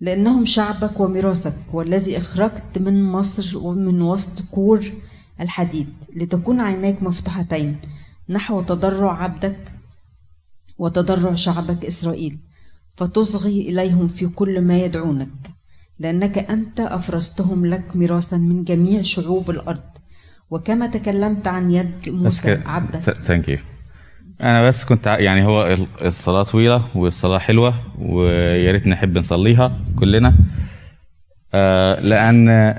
[0.00, 4.92] لأنهم شعبك وميراثك والذي أخرجت من مصر ومن وسط كور
[5.40, 5.88] الحديد.
[6.16, 7.76] لتكون عيناك مفتوحتين
[8.28, 9.73] نحو تضرع عبدك
[10.78, 12.38] وتضرع شعبك إسرائيل
[12.96, 15.28] فتصغي إليهم في كل ما يدعونك
[15.98, 19.82] لأنك أنت أفرستهم لك ميراثا من جميع شعوب الأرض
[20.50, 22.98] وكما تكلمت عن يد موسى عبدك.
[22.98, 23.58] thank you
[24.40, 30.34] أنا بس كنت يعني هو ال- الصلاة طويلة والصلاة حلوة ويا ريت نحب نصليها كلنا.
[31.54, 32.74] آه لأن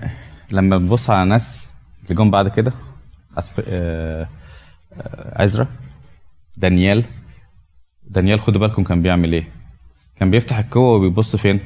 [0.51, 1.73] لما بنبص على ناس
[2.03, 2.71] اللي جم بعد كده
[3.37, 3.61] أسف...
[3.67, 4.27] آه
[4.93, 5.67] آه عزرا
[6.57, 7.03] دانيال
[8.09, 9.47] دانيال خدوا بالكم كان بيعمل إيه؟
[10.19, 11.59] كان بيفتح الكوة وبيبص فين؟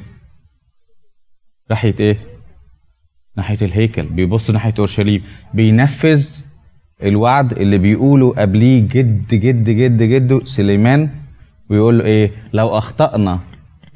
[1.70, 2.18] ناحية إيه؟
[3.38, 5.24] ناحية الهيكل بيبص ناحية أورشليم
[5.54, 6.28] بينفذ
[7.04, 11.10] الوعد اللي بيقوله قبليه جد جد جد جده سليمان
[11.70, 13.40] ويقول له إيه؟ لو أخطأنا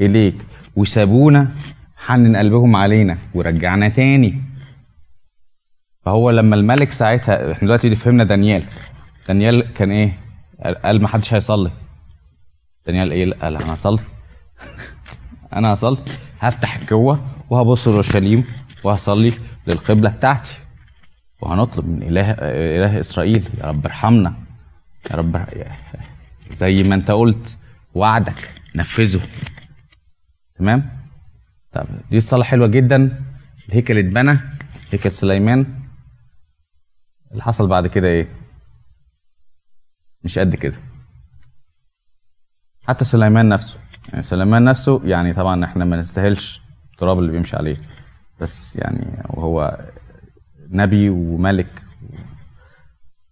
[0.01, 0.35] إليك
[0.75, 1.51] وسابونا
[1.97, 4.41] حنن قلبهم علينا ورجعنا تاني.
[6.05, 8.63] فهو لما الملك ساعتها إحنا دلوقتي فهمنا دانيال.
[9.27, 10.13] دانيال كان إيه؟
[10.83, 11.71] قال ما حدش هيصلي.
[12.85, 13.99] دانيال إيه قال أنا هصلي
[15.57, 15.97] أنا هصلي
[16.39, 18.45] هفتح الجوة وهبص لأورشليم
[18.83, 19.33] وهصلي
[19.67, 20.57] للقبلة بتاعتي.
[21.41, 24.33] وهنطلب من إله إله إسرائيل يا رب ارحمنا.
[25.11, 25.45] يا رب
[26.57, 27.57] زي ما انت قلت
[27.95, 29.21] وعدك نفذه.
[30.55, 30.89] تمام؟
[31.71, 33.23] طب دي الصلاة حلوة جدا.
[33.69, 34.39] الهيكل اتبنى
[34.91, 35.65] هيكل سليمان.
[37.31, 38.27] اللي حصل بعد كده إيه؟
[40.23, 40.75] مش قد كده.
[42.87, 43.77] حتى سليمان نفسه.
[44.09, 46.61] يعني سليمان نفسه يعني طبعا إحنا ما نستاهلش
[46.93, 47.77] التراب اللي بيمشي عليه.
[48.41, 49.79] بس يعني وهو
[50.69, 51.67] نبي وملك.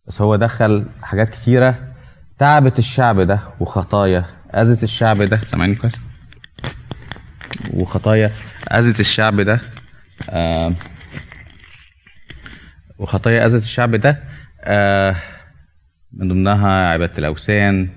[0.07, 1.75] بس هو دخل حاجات كتيرة.
[2.39, 4.25] تعبت الشعب ده وخطايا.
[4.55, 5.95] أذت الشعب ده سامعني كويس؟
[7.73, 8.31] وخطايا.
[8.71, 9.59] أذت الشعب ده
[10.29, 10.73] آه
[12.97, 14.23] وخطايا أذت الشعب ده
[14.61, 15.15] آه
[16.13, 17.89] من ضمنها عبادة الأوثان.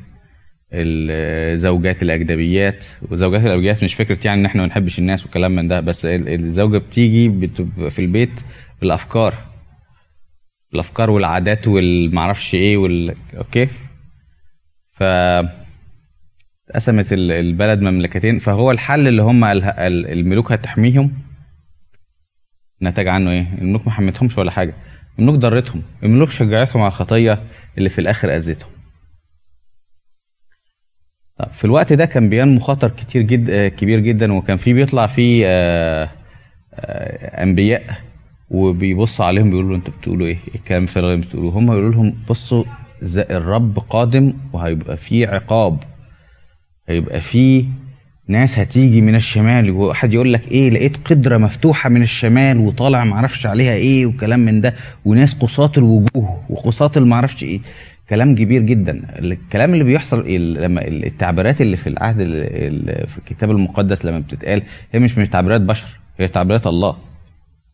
[0.75, 5.81] الزوجات الأجنبيات وزوجات الأجنبيات مش فكرة يعني إن إحنا ما نحبش الناس وكلام من ده
[5.81, 8.41] بس ال- الزوجة بتيجي بتبقى في البيت
[8.81, 9.35] بالأفكار.
[10.75, 13.69] الأفكار والعادات والمعرفش إيه وال أوكي؟
[14.91, 15.03] ف
[16.75, 21.13] قسمت ال- البلد مملكتين فهو الحل اللي هم ال- ال- الملوك هتحميهم.
[22.83, 24.75] نتج عنه إيه؟ الملوك ما حمتهمش ولا حاجة.
[25.19, 25.83] الملوك ضرتهم.
[26.03, 27.39] الملوك شجعتهم على الخطية
[27.79, 28.71] اللي في الآخر اذتهم
[31.53, 35.45] في الوقت ده كان بينمو خطر كتير جد آه، كبير جدا وكان في بيطلع فيه
[35.47, 36.09] آه،
[36.75, 37.83] آه، أنبياء
[38.51, 42.65] وبيبصوا عليهم بيقولوا أنتوا بتقولوا إيه؟ إيه الكلام الفارغ اللي بتقولوه؟ هم يقولوا لهم بصوا
[43.17, 45.79] الرب قادم وهيبقى فيه عقاب
[46.89, 47.65] هيبقى فيه
[48.29, 53.47] ناس هتيجي من الشمال واحد يقول لك إيه لقيت قدرة مفتوحة من الشمال وطالع معرفش
[53.47, 54.75] عليها إيه وكلام من ده
[55.05, 57.61] وناس قصاة الوجوه وقصاة المعرفش إيه
[58.09, 59.19] كلام كبير جدا.
[59.19, 64.63] الكلام اللي بيحصل لما التعبيرات اللي في العهد ال- ال- في الكتاب المقدس لما بتتقال
[64.93, 66.97] هي مش مش تعبيرات بشر هي تعبيرات الله.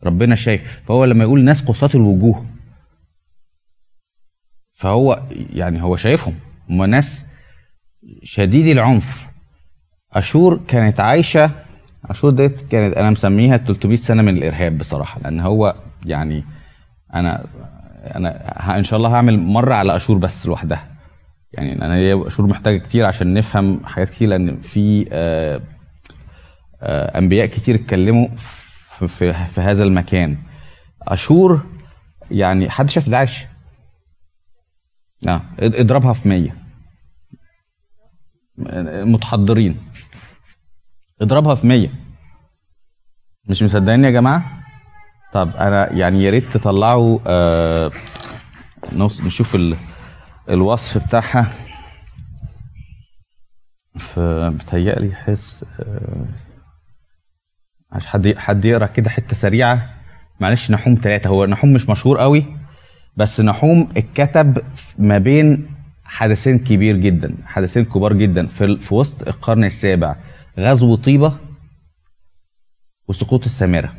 [0.04, 0.80] ربنا شايف.
[0.86, 2.44] فهو لما يقول ناس قصاة الوجوه
[4.72, 5.22] فهو
[5.52, 6.34] يعني هو شايفهم.
[6.70, 7.26] هم ناس
[8.22, 9.26] شديدي العنف.
[10.12, 11.50] أشور كانت عايشة
[12.04, 15.74] أشور ديت كانت أنا مسميها 300 سنة من الإرهاب بصراحة لأن هو
[16.06, 16.44] يعني
[17.14, 17.44] أنا
[18.00, 20.88] أنا إن شاء الله هعمل مرة على أشور بس لوحدها.
[21.52, 25.60] يعني أنا هي أشور محتاجة كتير عشان نفهم حاجات كتير لأن في آه،
[26.82, 30.36] آه، أنبياء كتير اتكلموا في, في, في هذا المكان.
[31.02, 31.66] أشور
[32.30, 33.46] يعني حد شاف داعش؟
[35.28, 36.50] آه اضربها في 100
[39.04, 39.76] متحضرين.
[41.20, 41.88] اضربها في 100
[43.44, 44.59] مش مصدقين يا جماعة؟
[45.32, 47.92] طب أنا يعني يا ريت تطلعوا آه
[48.96, 49.76] نشوف ال
[50.50, 51.52] الوصف بتاعها.
[53.98, 56.24] فبتهيألي حس آه
[57.92, 59.94] عشان حد حد يقرأ كده حتة سريعة.
[60.40, 62.44] معلش نحوم ثلاثة هو نحوم مش مشهور قوي
[63.16, 64.58] بس نحوم اتكتب
[64.98, 65.68] ما بين
[66.04, 70.16] حدثين كبير جدا حدثين كبار جدا في, في وسط القرن السابع.
[70.58, 71.36] غزو طيبة
[73.08, 73.94] وسقوط السامرة.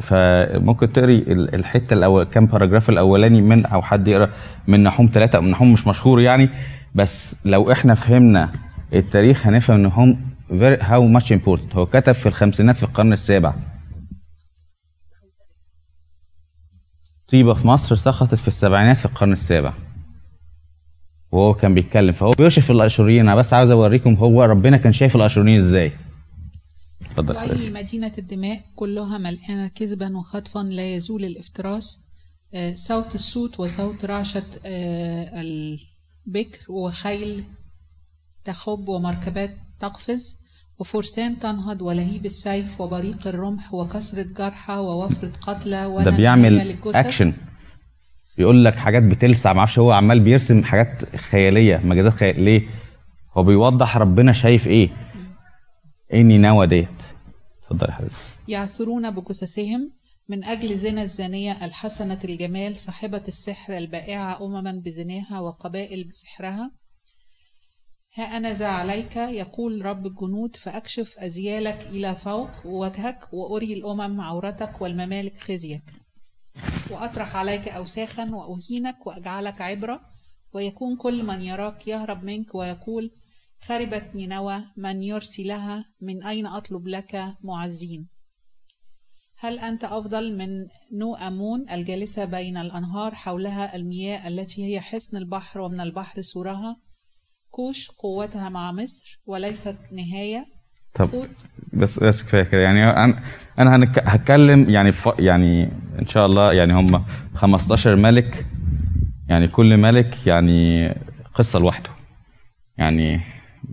[0.00, 4.30] فممكن تقري ال- الحتة الأول كام باراجراف الأولاني من أو حد يقرأ
[4.66, 6.48] من نحوم ثلاثة نحوم مش مشهور يعني
[6.94, 8.52] بس لو إحنا فهمنا
[8.94, 10.18] التاريخ هنفهم إن هم
[10.80, 13.52] how much important هو كتب في الخمسينات في القرن السابع.
[17.28, 19.72] طيبة في مصر سقطت في السبعينات في القرن السابع.
[21.32, 25.56] وهو كان بيتكلم فهو بيوصف الأشوريين أنا بس عاوز أوريكم هو ربنا كان شايف الأشوريين
[25.58, 25.92] إزاي.
[27.10, 32.06] اتفضل وأي مدينة الدماء كلها ملآنة كذبا وخطفا لا يزول الافتراس.
[32.54, 37.44] آه، صوت الصوت وصوت رعشة آه، البكر وخيل
[38.44, 40.38] تخب ومركبات تقفز
[40.78, 46.76] وفرسان تنهض ولهيب السيف وبريق الرمح وكسرة جرحى ووفرة قتلى ده بيعمل.
[46.86, 47.32] اكشن
[48.38, 52.62] بيقول لك حاجات بتلسع معرفش هو عمال بيرسم حاجات خيالية مجازات خيال ليه؟
[53.36, 54.88] هو بيوضح ربنا شايف إيه؟
[56.14, 56.88] إني نوى ديت.
[57.66, 58.14] اتفضل يا حبيبي.
[58.48, 59.92] يعثرون بجثثهم
[60.28, 66.70] من أجل زنا الزانية الحسنة الجمال صاحبة السحر البائعة أمما بزناها وقبائل بسحرها
[68.14, 74.80] ها أنا ذا عليك يقول رب الجنود فأكشف أزيالك إلى فوق وجهك وأري الأمم عورتك
[74.80, 75.92] والممالك خزيك.
[76.90, 80.00] وأطرح عليك أوساخا وأهينك وأجعلك عبرة
[80.52, 83.10] ويكون كل من يراك يهرب منك ويقول
[83.66, 88.08] خربت نينوى من يرسي لها من أين أطلب لك معزين؟
[89.38, 90.48] هل أنت أفضل من
[90.98, 96.76] نو أمون الجالسة بين الأنهار حولها المياه التي هي حصن البحر ومن البحر سورها؟
[97.50, 100.46] كوش قوتها مع مصر وليست نهاية.
[100.94, 101.08] طب
[101.72, 102.60] بس بس كفاية كده.
[102.60, 103.22] يعني أنا
[103.58, 105.08] أنا هنك- هتكلم يعني ف...
[105.18, 105.64] يعني
[105.98, 107.04] إن شاء الله يعني هم
[107.34, 108.46] 15 ملك.
[109.28, 110.88] يعني كل ملك يعني
[111.34, 111.90] قصة لوحده.
[112.78, 113.20] يعني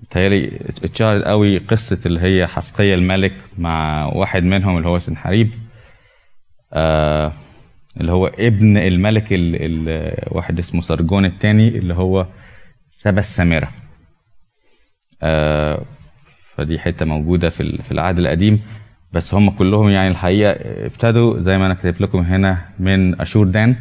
[0.02, 5.52] بتهيألي اتشهرت قوي قصة اللي هي حسقية الملك مع واحد منهم اللي هو سنحريب
[6.74, 7.34] آه
[8.02, 9.56] اللي هو ابن الملك ال...
[9.56, 10.14] ال...
[10.28, 12.28] واحد اسمه سرجون التاني اللي هو
[12.88, 13.72] سبا السامرة.
[15.24, 15.82] آه
[16.56, 18.62] فدي حتة موجودة في في العهد القديم.
[19.12, 20.52] بس هم كلهم يعني الحقيقة
[20.86, 23.76] ابتدوا زي ما أنا كاتب لكم هنا من أشور دان.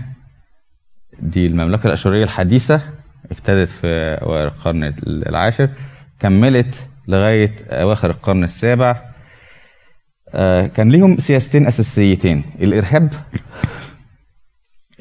[1.20, 2.80] دي المملكة الأشورية الحديثة
[3.30, 3.86] ابتدت في
[4.22, 5.68] أوائل القرن العاشر.
[6.22, 9.02] كملت لغاية أواخر القرن السابع.
[10.34, 12.42] آه، كان ليهم سياستين أساسيتين.
[12.60, 13.12] الإرهاب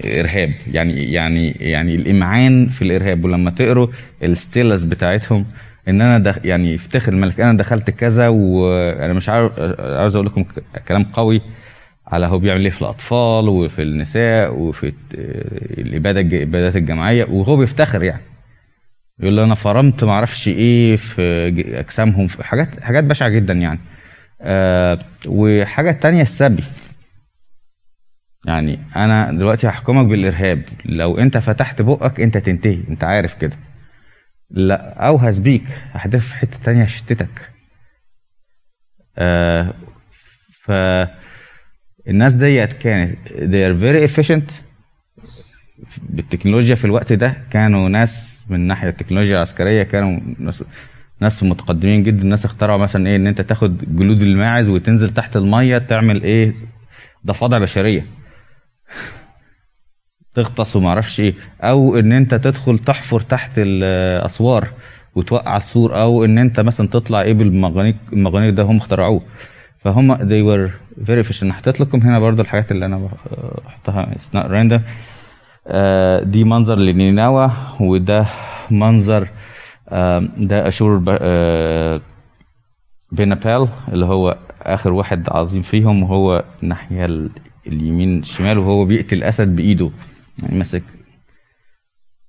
[0.05, 3.25] ارهاب يعني يعني يعني الإمعان في الإرهاب.
[3.25, 3.87] ولما تقروا
[4.23, 5.45] الستيلس بتاعتهم
[5.87, 10.45] إن أنا دخ يعني يفتخر الملك أنا دخلت كذا وأنا مش عارف عاوز أقول لكم
[10.87, 11.41] كلام قوي
[12.07, 14.93] على هو بيعمل إيه في الأطفال وفي النساء وفي
[15.77, 17.25] الإبادة الإبادات الجماعية.
[17.29, 18.21] وهو بيفتخر يعني.
[19.21, 21.47] يقول له أنا فرمت ما أعرفش إيه في
[21.79, 23.79] أجسامهم في حاجات حاجات بشعة جدا يعني.
[24.41, 26.63] آه وحاجة تانية السبي.
[28.45, 30.61] يعني أنا دلوقتي هحكمك بالإرهاب.
[30.85, 32.79] لو أنت فتحت بقك أنت تنتهي.
[32.89, 33.57] أنت عارف كده.
[34.49, 35.63] لا أو هسبيك
[35.93, 37.49] هحدف في حتة تانية هشتتك
[39.17, 39.73] آه
[40.51, 40.71] ف
[42.07, 44.51] الناس ديت كانت they are very efficient.
[46.09, 50.63] بالتكنولوجيا في الوقت ده كانوا ناس من ناحية التكنولوجيا العسكرية كانوا ناس
[51.19, 52.21] ناس متقدمين جدا.
[52.21, 56.53] الناس اخترعوا مثلا إيه إن أنت تاخد جلود الماعز وتنزل تحت المية تعمل إيه
[57.25, 58.05] ضفادع بشرية.
[60.35, 61.33] تغطس وما أعرفش إيه.
[61.61, 64.67] أو إن أنت تدخل تحفر تحت الأسوار
[65.15, 66.01] وتوقع السور.
[66.01, 69.21] أو إن أنت مثلا تطلع إيه بالمغانيق المغانيق ده هم اخترعوه.
[69.77, 70.71] فهم they were
[71.05, 71.43] very efficient.
[71.43, 73.09] أنا حطيت لكم هنا برضو الحاجات اللي أنا
[73.65, 74.15] بحطها.
[74.33, 74.73] Random.
[74.73, 74.81] آه،
[76.23, 78.25] دي منظر لنينوى وده
[78.71, 79.27] منظر
[79.89, 82.01] آه، ده أشور آه،
[83.11, 87.29] بنابال اللي هو آخر واحد عظيم فيهم وهو الناحية ال-
[87.67, 89.91] اليمين شمال وهو بيقتل أسد بإيده
[90.43, 90.83] يعني ماسك.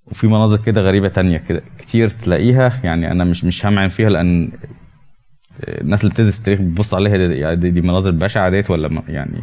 [0.06, 4.50] وفي مناظر كده غريبة تانية كده كتير تلاقيها يعني أنا مش مش همعن فيها لأن
[5.68, 9.42] الناس اللي بتدرس التاريخ بتبص عليها دي, دي, دي مناظر بشعة ديت ولا يعني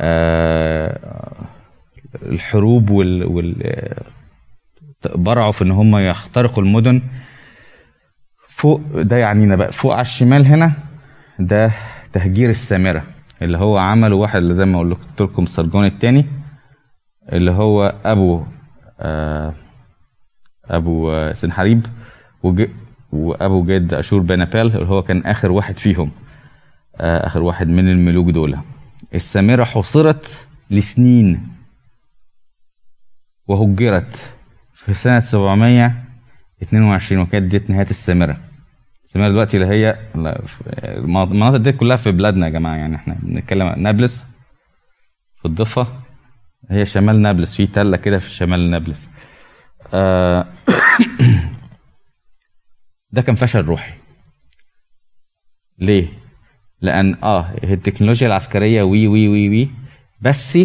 [0.00, 0.98] آه
[2.22, 3.54] الحروب وال, وال
[5.14, 7.02] برعوا في إن هم يخترقوا المدن
[8.48, 10.72] فوق ده يعنينا بقى فوق على الشمال هنا
[11.38, 11.72] ده
[12.12, 13.02] تهجير السامرة
[13.42, 16.26] اللي هو عمله واحد اللي زي ما قلت لكم سرجون التاني
[17.32, 18.42] اللي هو أبو
[19.00, 19.54] آه
[20.64, 21.86] أبو آه سنحريب.
[23.12, 26.10] وأبو جد أشور بنابال اللي هو كان آخر واحد فيهم
[26.96, 28.56] آه، آخر واحد من الملوك دول
[29.14, 31.48] السامرة حصرت لسنين
[33.48, 34.32] وهجرت
[34.74, 38.36] في سنة 722 وكانت دي نهاية السامرة.
[39.04, 39.98] السامرة دلوقتي اللي هي
[40.84, 44.26] المناطق دي كلها في بلادنا يا جماعة يعني إحنا بنتكلم نابلس.
[45.36, 45.86] في الضفة
[46.70, 49.10] هي شمال نابلس في تلة كده في شمال نابلس.
[49.94, 50.46] آه
[53.12, 53.92] ده كان فشل روحي.
[55.78, 56.08] ليه؟
[56.80, 59.70] لأن آه التكنولوجيا العسكرية وي وي وي وي
[60.20, 60.58] بس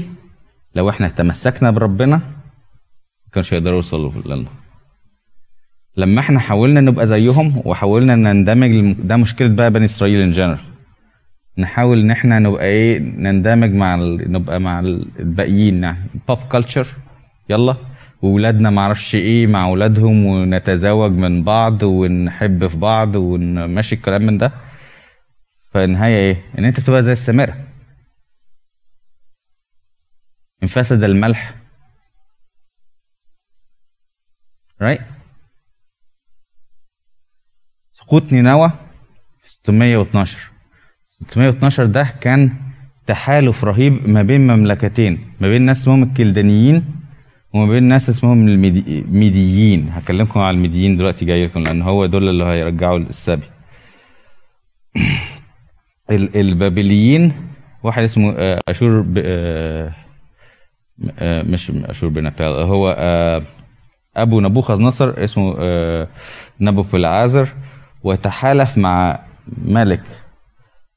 [0.76, 2.22] لو إحنا تمسكنا بربنا
[3.34, 4.46] كانش يقدروا يوصلوا لنا.
[5.98, 10.60] لما إحنا حاولنا نبقى زيهم وحاولنا نندمج ده مشكلة بقى بني إسرائيل in general
[11.58, 14.32] نحاول إن إحنا نبقى إيه نندمج مع ال...
[14.32, 15.98] نبقى مع الباقيين يعني.
[16.28, 16.88] pop culture
[17.50, 17.76] يلا.
[18.22, 24.52] وولادنا معرفش إيه مع ولادهم ونتزوج من بعض ونحب في بعض ونمشي الكلام من ده.
[25.72, 27.56] فالنهاية إيه؟ إن أنت بتبقى زي السمارة.
[30.64, 31.56] ان فسد الملح.
[34.84, 35.02] Right?
[37.94, 38.72] سقوط نينوى
[39.44, 40.52] في 612
[41.08, 42.54] 612 ده كان
[43.08, 46.86] تحالف رهيب ما بين مملكتين ما بين ناس اسمهم الكلدانيين
[47.54, 52.44] وما بين ناس اسمهم الميديين هكلمكم على الميديين دلوقتي جاي لكم لأن هو دول اللي
[52.44, 53.46] هيرجعوا السبي.
[56.36, 57.34] البابليين
[57.84, 59.22] واحد اسمه آه، أشور ب...
[59.26, 59.94] آه،
[61.20, 62.90] آه، مش أشور بنبال هو
[64.18, 65.56] أبو نبوخذ نصر اسمه
[66.62, 67.48] نبوبولاسر
[68.04, 69.20] وتحالف مع
[69.66, 70.02] ملك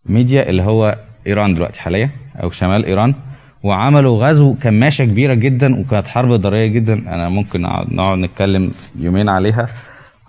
[0.07, 2.11] ميديا اللي هو إيران دلوقتي حاليا
[2.43, 3.15] أو شمال إيران
[3.63, 6.95] وعملوا غزو كماشة كبيرة جدا وكانت حرب ضارية جدا.
[6.95, 9.69] أنا ممكن نقعد نتكلم يومين عليها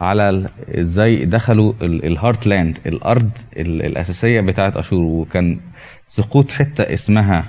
[0.01, 0.45] على
[0.79, 4.99] إزاي دخلوا ال heartland الأرض الأساسية بتاعت أشور.
[4.99, 5.59] وكان
[6.07, 7.45] سقوط حتة اسمها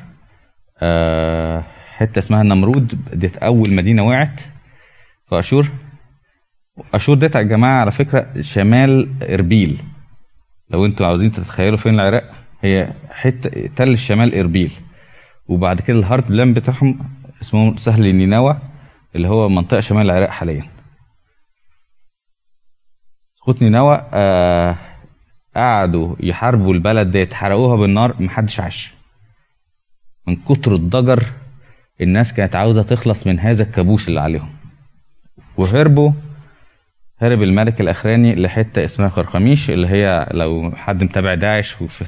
[0.82, 1.62] آه،
[1.96, 4.40] حتة اسمها نمرود ديت أول مدينة وقعت.
[5.30, 5.68] في
[6.94, 9.82] أشور ديت يا جماعة على فكرة شمال إربيل.
[10.70, 14.72] لو أنتوا عاوزين تتخيلوا فين العراق هي حتة تل شمال إربيل.
[15.46, 16.98] وبعد كده ال heartland بتاعهم
[17.42, 18.58] اسمه سهل نينوى
[19.16, 20.66] اللي هو منطقة شمال العراق حاليا.
[23.36, 24.76] سقوط نينوى آه
[25.56, 28.92] قعدوا يحاربوا البلد ديت حرقوها بالنار محدش عاش.
[30.26, 31.24] من كتر الضجر
[32.00, 34.57] الناس كانت عاوزة تخلص من هذا الكابوس اللي عليهم.
[35.58, 36.12] وهربوا
[37.18, 42.04] هرب الملك الأخراني لحتة اسمها خرخميش اللي هي لو حد متابع داعش وفي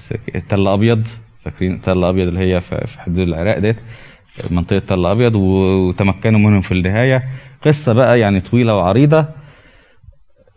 [0.48, 1.08] تل أبيض
[1.44, 3.76] فاكرين تل أبيض اللي هي في حدود العراق ديت؟
[4.50, 7.28] منطقة تل أبيض وتمكنوا منهم في النهاية.
[7.62, 9.26] قصة بقى يعني طويلة وعريضة.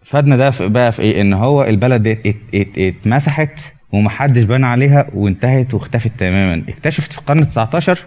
[0.04, 2.18] فادنا ده بقى في إيه؟ إن هو البلد
[2.78, 3.60] اتمسحت
[3.92, 6.64] ومحدش بنى عليها وانتهت واختفت تماما.
[6.70, 8.00] اكتشفت في القرن 19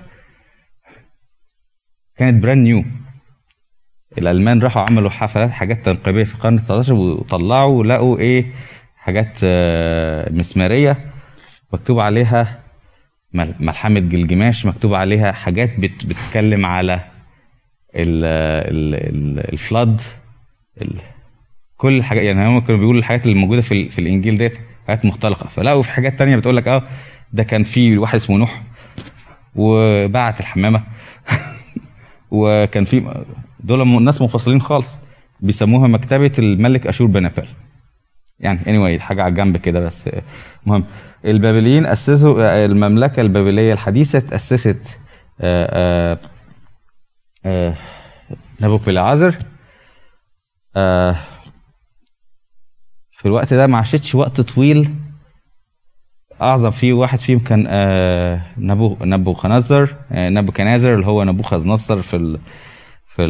[2.16, 2.84] كانت براند نيو
[4.19, 8.47] الألمان راحوا عملوا حفلات حاجات تنقيبية في القرن 19 وطلعوا لقوا إيه
[8.97, 10.97] حاجات آه، مسمارية
[11.73, 12.59] مكتوب عليها
[13.33, 17.01] ملحمة جلجماش مكتوب عليها حاجات بتتكلم على
[19.55, 20.01] الفلاد
[21.77, 25.47] كل الحاجات يعني هم كانوا بيقولوا الحاجات اللي موجودة في, في الإنجيل ديت حاجات مختلقة.
[25.47, 26.83] فلقوا في حاجات تانية بتقول لك آه
[27.33, 28.62] ده كان في واحد اسمه نوح
[29.55, 30.83] وبعت الحمامة.
[32.31, 33.25] وكان في
[33.67, 34.99] دول ناس منفصلين خالص.
[35.41, 37.47] بيسموها مكتبة الملك أشور بنفل
[38.41, 40.11] يعني anyway حاجة على الجنب كده بس
[40.67, 40.85] مهم.
[41.25, 44.99] البابليين أسسوا المملكة البابلية الحديثة تأسست
[45.41, 46.19] آه،
[47.47, 47.75] آه،
[48.61, 48.89] نبوك
[53.11, 54.95] في الوقت ده ما عاشتش وقت طويل.
[56.43, 61.69] أعظم فيه واحد فيهم كان آه نبو نبو خنزر آه نبو كنازر اللي هو نبوخذ
[61.69, 62.39] نصر في
[63.17, 63.27] في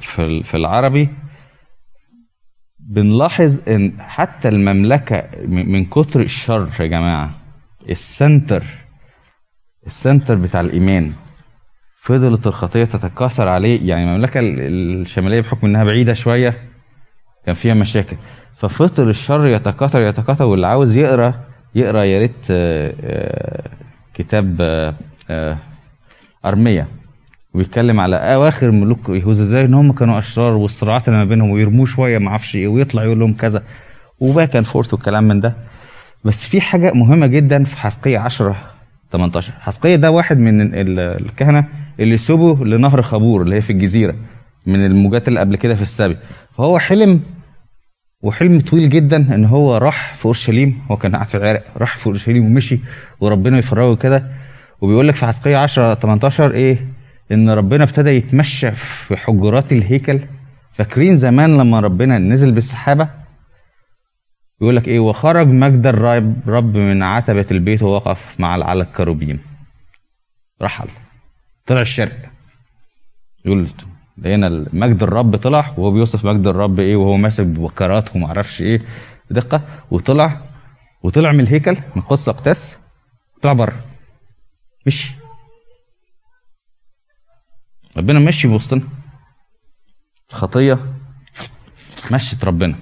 [0.00, 1.08] في, في العربي
[2.78, 7.30] بنلاحظ إن حتى المملكة من كتر الشر يا جماعة
[7.88, 8.64] ال center
[9.86, 11.12] ال center بتاع الإيمان
[12.06, 13.88] فضلت الخطية تتكاثر عليه.
[13.88, 16.54] يعني المملكة الشمالية بحكم إنها بعيدة شوية
[17.46, 18.16] كان فيها مشاكل.
[18.56, 21.34] ففضل الشر يتكاثر يتكاثر واللي عاوز يقرأ
[21.74, 23.70] يقرأ يا ريت آه، آه،
[24.14, 24.56] كتاب
[25.30, 25.58] آه،
[26.44, 26.86] أرمية.
[27.56, 31.86] ويتكلم على آواخر ملوك يهوذا إزاي إن هم كانوا أشرار والصراعات اللي ما بينهم ويرموه
[31.86, 33.62] شوية ما أعرفش إيه ويطلع يقول لهم كذا.
[34.20, 35.54] و back and forth والكلام من ده.
[36.24, 38.56] بس في حاجة مهمة جدا في حسقية 10
[39.12, 41.64] 18 حسقية ده واحد من الكهنة
[42.00, 44.14] اللي سبوا لنهر خابور اللي هي في الجزيرة
[44.66, 46.16] من الموجات اللي قبل كده في السبي
[46.56, 47.20] فهو حلم
[48.22, 50.78] وحلم طويل جدا إن هو راح في أورشليم.
[50.90, 52.78] هو كان قاعد في العراق راح في أورشليم ومشي
[53.20, 54.22] وربنا يفرجه كده.
[54.80, 56.95] وبيقول لك في حزقية 10 18 إيه؟
[57.32, 60.20] إن ربنا ابتدى يتمشى في حجرات الهيكل.
[60.72, 63.08] فاكرين زمان لما ربنا نزل بالسحابة؟
[64.60, 69.40] يقول لك إيه؟ وخرج مجد الرب رب من عتبة البيت ووقف مع على الكروبيم.
[70.62, 70.88] رحل.
[71.66, 72.16] طلع الشرق.
[73.44, 73.68] يقول
[74.18, 78.82] لقينا مجد الرب طلع وهو بيوصف مجد الرب إيه؟ وهو ماسك بكرات وما أعرفش إيه.
[79.30, 79.60] دقة.
[79.90, 80.40] وطلع.
[81.02, 82.76] وطلع من الهيكل من قدس الأقداس.
[83.42, 83.76] طلع بره.
[84.86, 85.15] مشي.
[87.96, 88.82] ربنا مشي بوسطنا.
[90.30, 90.78] الخطيه
[92.12, 92.76] مشت ربنا.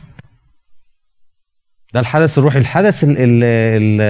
[1.95, 2.59] ده الحدث الروحي.
[2.59, 4.01] الحدث ال ال ال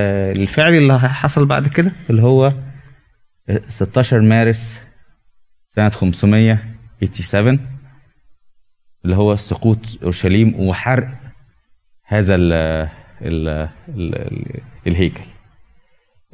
[0.42, 2.52] الفعلي اللي حصل بعد كده اللي هو
[3.68, 4.80] 16 مارس
[5.68, 7.58] سنة 587
[9.04, 11.08] اللي هو سقوط أورشليم وحرق
[12.06, 12.52] هذا ال
[13.22, 15.24] ال ال الهيكل.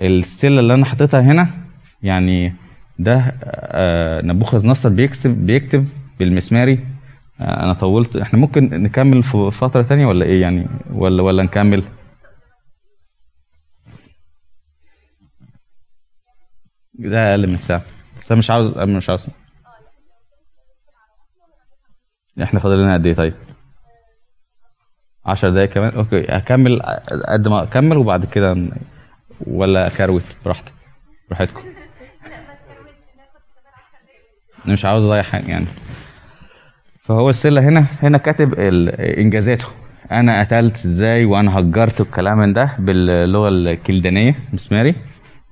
[0.02, 1.50] الستيلة اللي أنا حاططها هنا
[2.02, 2.54] يعني
[3.00, 5.88] ده آه، نبوخذ نصر بيكتب بيكتب
[6.18, 6.86] بالمسماري.
[7.40, 8.16] آه، أنا طولت.
[8.16, 11.82] إحنا ممكن نكمل في فترة تانية ولا إيه يعني؟ ولا ولا نكمل؟
[16.94, 17.82] ده أقل من ساعة.
[18.20, 19.26] بس أنا مش عاوز مش عاوز.
[22.42, 23.34] إحنا فاضل لنا قد إيه طيب؟
[25.26, 26.26] 10 دقايق كمان؟ أوكي.
[26.28, 26.82] هكمل
[27.28, 28.56] قد ما أكمل وبعد كده
[29.46, 30.72] ولا أكروت براحتك.
[31.30, 31.79] براحتكم.
[34.64, 35.66] أنا مش عاوز أضيع حاجة يعني.
[37.02, 38.54] فهو السلة هنا هنا كاتب
[39.00, 39.66] إنجازاته.
[40.12, 44.94] أنا قتلت إزاي وأنا هجرت والكلام من ده باللغة الكلدانية مسماري.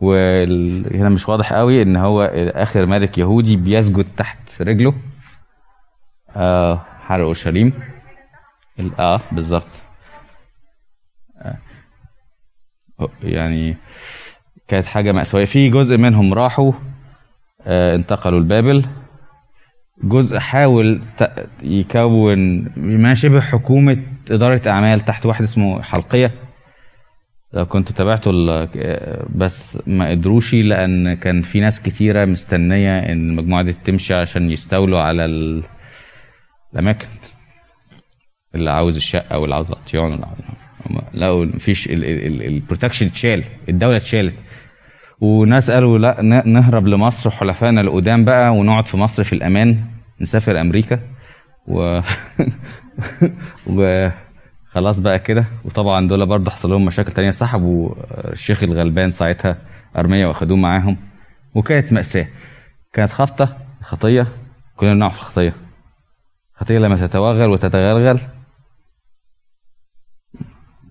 [0.00, 2.22] وهنا مش واضح قوي إن هو
[2.54, 4.94] آخر ملك يهودي بيسجد تحت رجله.
[6.36, 7.72] آه حرق أورشليم.
[8.98, 9.66] آه بالظبط.
[11.38, 11.58] آه.
[13.22, 13.76] يعني
[14.68, 15.44] كانت حاجة مأساوية.
[15.44, 16.72] في جزء منهم راحوا
[17.66, 18.84] انتقلوا لبابل
[20.02, 21.00] جزء حاول
[21.62, 26.30] يكون ما شبه حكومة إدارة أعمال تحت واحد اسمه حلقية.
[27.52, 28.68] لو كنت تابعته ال-
[29.34, 35.00] بس ما قدروش لأن كان في ناس كتيرة مستنية إن المجموعة دي تمشي عشان يستولوا
[35.00, 35.62] على ال-
[36.72, 37.06] الأماكن
[38.54, 40.20] اللي عاوز الشقة واللي عاوز الأطيان
[41.14, 43.44] لقوا مفيش البروتكشن اتشال.
[43.68, 44.34] الدولة اتشالت.
[45.20, 49.78] وناس قالوا لا نهرب لمصر وحلفائنا القدام بقى ونقعد في مصر في الأمان
[50.20, 51.00] نسافر أمريكا
[51.66, 52.00] و
[53.66, 55.44] وخلاص بقى كده.
[55.64, 57.30] وطبعا دول برضه حصل لهم مشاكل تانية.
[57.30, 57.94] سحبوا
[58.32, 59.56] الشيخ الغلبان ساعتها
[59.96, 60.96] ارميه واخدوه معاهم.
[61.54, 62.26] وكانت مأساة.
[62.92, 64.26] كانت خطة خطية.
[64.76, 65.54] كلنا بنقع في الخطية.
[66.54, 68.20] خطية لما تتوغل وتتغلغل.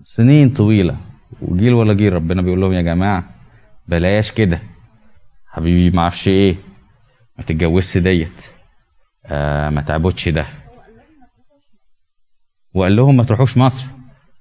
[0.04, 0.96] سنين طويلة.
[1.42, 3.37] وجيل ولا جيل ربنا بيقول لهم يا جماعة
[3.88, 4.60] بلاش كده.
[5.46, 6.56] حبيبي ما أعرفش إيه.
[7.38, 8.44] ما تتجوزش ديت.
[9.26, 10.46] آه ما تعبدش ده.
[12.74, 13.86] وقال لهم ما تروحوش مصر.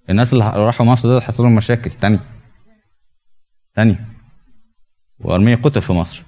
[0.09, 1.91] الناس اللي راحوا مصر دول حصل لهم مشاكل.
[1.91, 2.19] تانية
[3.75, 4.05] تانية
[5.19, 6.23] وارميا قتل في مصر.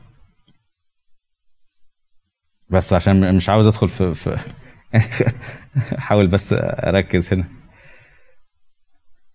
[2.70, 4.38] بس عشان مش عاوز أدخل في, في
[5.98, 7.48] حاول بس أركز هنا.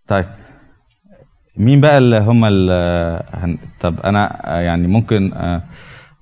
[0.08, 0.43] طيب.
[1.56, 2.44] مين بقى اللي هم
[3.80, 5.32] طب أنا يعني ممكن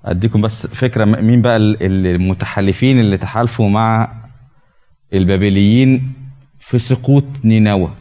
[0.05, 4.11] أديكم بس فكرة مين بقى ال- المتحالفين اللي تحالفوا مع
[5.13, 6.13] البابليين
[6.59, 7.91] في سقوط نينوى؟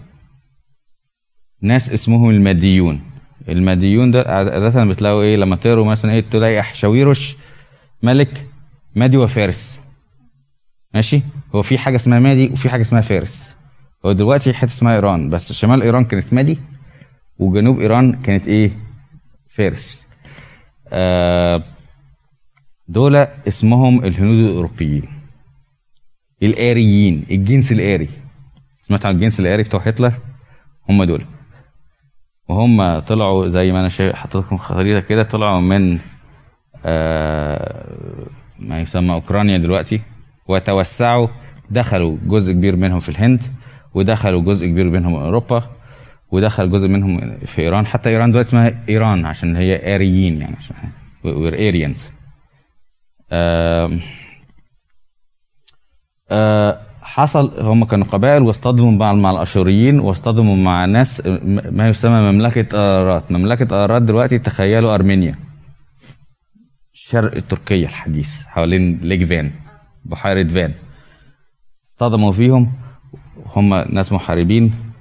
[1.63, 3.01] ناس اسمهم الماديون
[3.49, 7.37] الماديون ده عادة بتلاقوا إيه؟ لما تقروا مثلا إيه؟ تلاقي احشاويرش
[8.03, 8.47] ملك
[8.95, 9.81] مادي وفارس.
[10.95, 11.23] ماشي؟
[11.55, 13.57] هو في حاجة اسمها مادي وفي حاجة اسمها فارس.
[14.07, 16.59] هو دلوقتي حتة اسمها إيران بس شمال إيران كانت مادي.
[17.43, 18.71] وجنوب إيران كانت إيه؟
[19.49, 20.09] فارس.
[20.89, 21.63] آه
[22.89, 23.17] دول
[23.49, 25.09] اسمهم الهنود الأوروبيين.
[26.43, 28.09] الآريين الجنس الآري.
[28.83, 30.13] سمعت عن الجنس الآري بتوع هتلر؟
[30.89, 31.23] هم دول.
[32.49, 35.99] وهم طلعوا زي ما أنا شايف لكم خريطة كده طلعوا من
[36.85, 38.27] آه
[38.59, 40.01] ما يسمى أوكرانيا دلوقتي
[40.49, 41.29] وتوسعوا
[41.71, 43.43] دخلوا جزء كبير منهم في الهند
[43.95, 45.71] ودخلوا جزء كبير منهم أوروبا.
[46.33, 47.87] ودخل جزء منهم في إيران.
[47.87, 50.77] حتى إيران دلوقتي اسمها إيران عشان هي آريين يعني عشان
[51.25, 52.11] we're Aryans
[57.03, 63.33] حصل هم كانوا قبائل واصطدموا مع مع الأشوريين واصطدموا مع ناس ما يسمى مملكة ارارات
[63.33, 65.35] مملكة ارارات دلوقتي تخيلوا أرمينيا.
[66.93, 69.51] شرق تركيا الحديث حوالين ليك فان
[70.05, 70.73] بحيرة فان
[71.89, 72.73] اصطدموا فيهم.
[73.57, 74.92] هم ناس محاربين.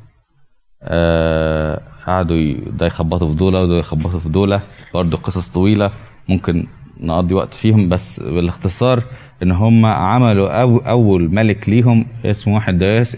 [0.84, 4.62] آه قعدوا ده يخبطوا في دولة وده يخبطوا في دولة.
[4.94, 5.92] برضه قصص طويلة
[6.30, 6.68] ممكن
[7.00, 9.04] نقضي وقت فيهم بس بالاختصار
[9.44, 13.16] إن هم عملوا أو أول ملك ليهم اسمه واحد ديوس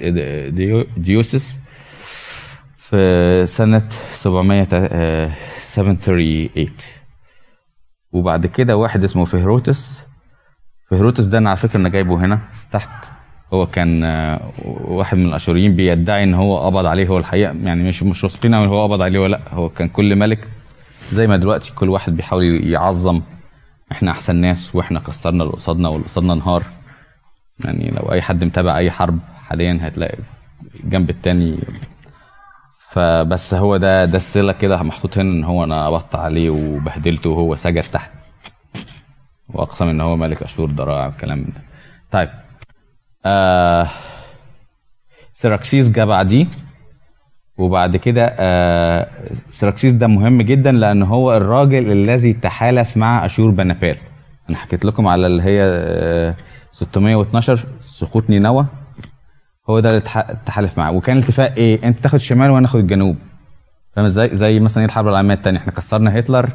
[0.50, 1.60] ديو ديوسس
[2.78, 6.70] في سنة 700 آه، 738
[8.12, 10.00] وبعد كده واحد اسمه فهروتس.
[10.92, 12.40] فهروتس ده أنا على فكرة أنا جايبه هنا
[12.72, 13.13] تحت.
[13.54, 18.04] هو كان آه، واحد من الأشوريين بيدعي إن هو قبض عليه هو الحقيقة يعني مش
[18.04, 19.42] مش واثقين هو قبض عليه ولا لأ.
[19.54, 20.48] هو كان كل ملك
[21.12, 23.22] زي ما دلوقتي كل واحد بيحاول يعظم.
[23.92, 26.64] إحنا أحسن ناس وإحنا كسرنا اللي قصادنا واللي قصادنا انهار.
[27.66, 30.18] يعني لو أي حد متابع أي حرب حاليا هتلاقي
[30.84, 31.58] الجنب التاني.
[32.92, 37.56] فبس هو ده ده السله كده محطوط هنا إن هو أنا قبضت عليه وبهدلته وهو
[37.56, 38.12] سجد تحت.
[39.50, 41.62] وأقسم إن هو ملك أشور ضراع الكلام من ده.
[42.12, 42.30] طيب
[43.26, 43.88] آه
[45.32, 46.46] سيراكسيس جه بعديه
[47.58, 49.08] وبعد كده آه
[49.50, 53.98] سيراكسيس ده مهم جدا لأن هو الراجل الذي تحالف مع أشور بنابال
[54.50, 56.36] أنا حكيت لكم على اللي هي آه
[56.72, 58.66] 612 سقوط نينوى.
[59.70, 60.02] هو ده اللي
[60.46, 60.92] تحالف معاه.
[60.92, 63.18] وكان الاتفاق إيه؟ أنت تاخد الشمال وأنا اخد الجنوب.
[63.96, 66.50] فاهم إزاي؟ زي مثلا إيه الحرب العالميه الثانية إحنا كسرنا هتلر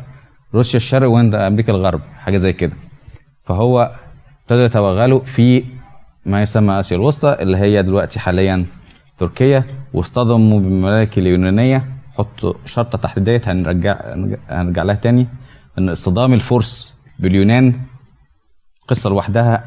[0.54, 2.00] روسيا الشرق وانت أمريكا الغرب.
[2.18, 2.72] حاجة زي كده.
[3.44, 3.92] فهو
[4.42, 5.64] ابتدوا يتوغلوا في
[6.26, 8.66] ما يسمى آسيا الوسطى اللي هي دلوقتي حاليا
[9.18, 9.64] تركيا.
[9.92, 11.84] واصطدموا بالممالك اليونانية.
[12.18, 14.00] حطوا شرطة تحت ديت هنرجع
[14.50, 15.26] هنرجع لها تاني.
[15.78, 17.80] إن اصطدام الفرس باليونان
[18.88, 19.64] قصة لوحدها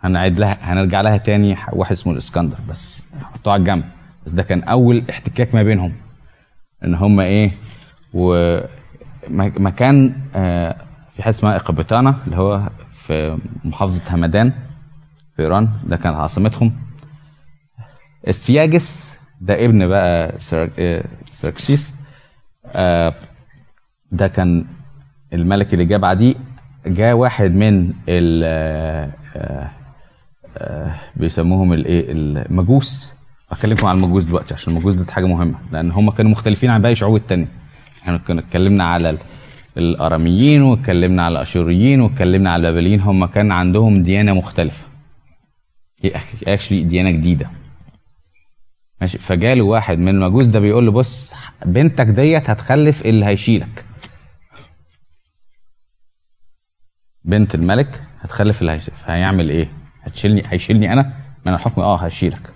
[0.00, 1.56] هنعيد لها هنرجع لها تاني.
[1.72, 3.02] واحد اسمه الإسكندر بس.
[3.34, 3.84] حطوه على الجنب.
[4.26, 5.92] بس ده كان أول احتكاك ما بينهم.
[6.84, 7.50] إن هم إيه
[8.14, 8.58] و
[9.58, 10.76] مكان آه،
[11.14, 14.52] في حاجة اسمها اقبتانا اللي هو في محافظة همدان.
[15.36, 16.72] في إيران ده كانت عاصمتهم.
[18.28, 20.34] استياجس ده ابن بقى
[20.78, 21.94] آه، سيراكسيس
[22.66, 23.14] آه،
[24.12, 24.64] ده كان
[25.32, 26.34] الملك اللي جه بعديه.
[26.86, 28.42] جاء واحد من ال
[29.36, 33.12] آه، بيسموهم الايه المجوس.
[33.50, 36.92] هكلمكم عن المجوس دلوقتي عشان المجوس دي حاجة مهمة لأن هم كانوا مختلفين عن باقي
[36.92, 37.46] الشعوب التانية.
[38.02, 39.18] إحنا كنا اتكلمنا على ال-
[39.76, 43.00] الأراميين واتكلمنا على الأشوريين واتكلمنا على البابليين.
[43.00, 44.84] هم كان عندهم ديانة مختلفة.
[46.04, 47.50] اكشلي ديانة جديدة.
[49.00, 49.18] ماشي.
[49.18, 51.32] فجاله واحد من المجوس ده بيقول له بص
[51.66, 53.84] بنتك ديت هتخلف اللي هيشيلك.
[57.24, 59.68] بنت الملك هتخلف اللي هيشيلك فهيعمل إيه؟
[60.02, 61.12] هتشيلني هيشيلني أنا؟
[61.46, 62.52] من الحكم آه هشيلك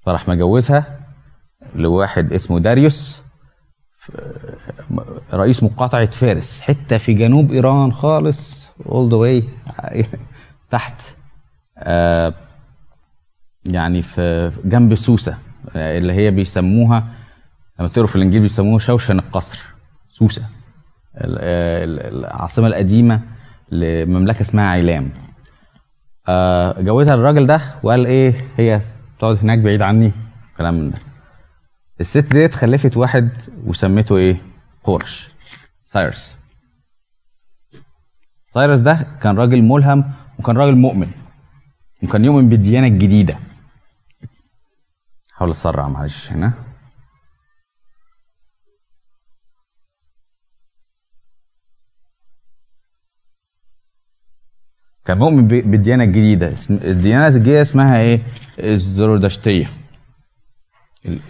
[0.00, 1.00] فراح مجوزها
[1.74, 3.22] لواحد اسمه داريوس
[5.32, 9.44] رئيس مقاطعة فارس حتة في جنوب إيران خالص all the way
[10.70, 11.02] تحت
[13.64, 15.38] يعني في جنب سوسة
[15.76, 17.04] آه، اللي هي بيسموها
[17.78, 19.62] لما تقروا في الإنجيل بيسموها شوشن القصر
[20.10, 20.42] سوسة.
[21.16, 23.20] ال- ال- العاصمة القديمة
[23.70, 25.10] لمملكة اسمها عيلام
[26.28, 28.80] آه جوزها الراجل ده وقال إيه هي
[29.18, 30.12] تقعد هناك بعيد عني
[30.58, 30.98] كلام من ده.
[32.00, 33.28] الست ديت خلفت واحد
[33.66, 34.36] وسميته إيه
[34.84, 35.30] قرش
[35.84, 36.34] سايرس.
[38.46, 41.10] سايرس ده كان راجل ملهم وكان راجل مؤمن.
[42.04, 43.38] وكان يؤمن بالديانه الجديدة.
[45.32, 46.52] حاول اسرع معلش هنا.
[55.04, 56.52] كان مؤمن ب- بالديانه الجديدة.
[56.52, 58.20] اسم- الديانة الجديده اسمها إيه؟
[58.58, 59.70] الزرودشتية.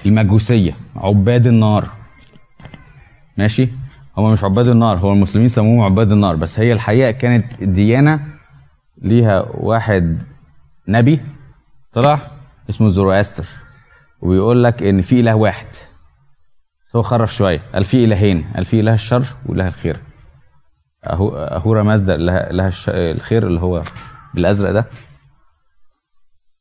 [0.07, 0.73] المجوسية.
[0.97, 1.89] عباد النار.
[3.39, 3.69] ماشي؟
[4.17, 4.99] هم مش عباد النار.
[4.99, 6.37] هو المسلمين سموهم عباد النار.
[6.37, 8.21] بس هي الحقيقة كانت الديانه
[9.03, 10.23] ليها واحد
[10.89, 11.21] نبي
[11.93, 12.19] طلع؟
[12.71, 13.45] اسمه زoroaster
[14.21, 15.67] وبيقول لك إن في إله واحد.
[16.97, 17.61] هو خرف شوية.
[17.75, 18.45] قال في إلهين.
[18.55, 19.97] قال في إله الشر وإله الخير.
[21.07, 22.73] أهو أهورا مازدا لها, لها.
[22.89, 23.83] الخير اللي هو
[24.35, 24.85] بالأزرق ده.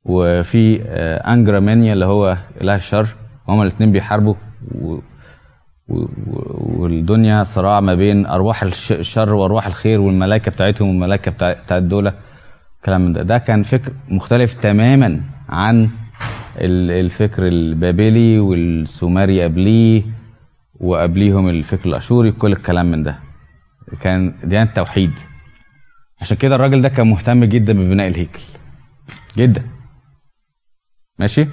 [0.06, 3.08] وفي آه، أنجرا مانيا اللي هو إله الشر.
[3.48, 4.36] هما الاثنين بيحاربوا.
[4.76, 4.98] و...
[5.88, 6.06] و...
[6.58, 8.92] والدنيا صراع ما بين أرواح الش...
[8.92, 11.54] الشر وأرواح الخير والملائكة بتاعتهم والملائكة بتاع...
[11.54, 12.14] بتاعت دول
[12.86, 13.24] كلام من ده.
[13.24, 15.90] ده كان فكر مختلف تماما عن
[16.58, 20.04] ال- الفكر البابلي والسومري قبليه
[20.80, 23.20] وقبليهم الفكر الأشوري كل الكلام من ده.
[24.00, 25.12] كان ديانة توحيد
[26.22, 28.40] عشان كده الراجل ده كان مهتم جدا ببناء الهيكل.
[29.38, 29.64] جدا.
[31.20, 31.48] ماشي؟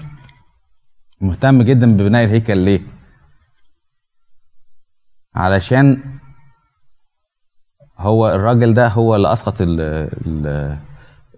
[1.20, 2.80] مهتم جدا ببناء الهيكل ليه؟
[5.34, 6.02] علشان
[7.98, 9.80] هو الراجل ده هو اللي أسقط ال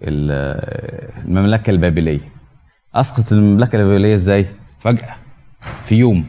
[0.03, 2.21] المملكة البابلية.
[2.95, 4.47] أسقط المملكة البابلية إزاي؟
[4.79, 5.15] فجأة.
[5.85, 6.27] في يوم.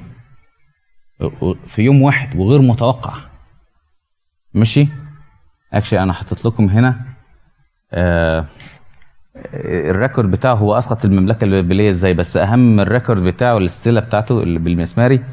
[1.68, 3.14] في يوم واحد وغير متوقع.
[4.54, 4.88] ماشي؟
[5.74, 6.96] actually أنا حاطط لكم هنا
[7.94, 8.46] آه
[9.64, 14.44] ال record بتاعه هو أسقط المملكة البابلية إزاي بس أهم ال record بتاعه السلسله بتاعته
[14.44, 15.24] اللي بالمسماري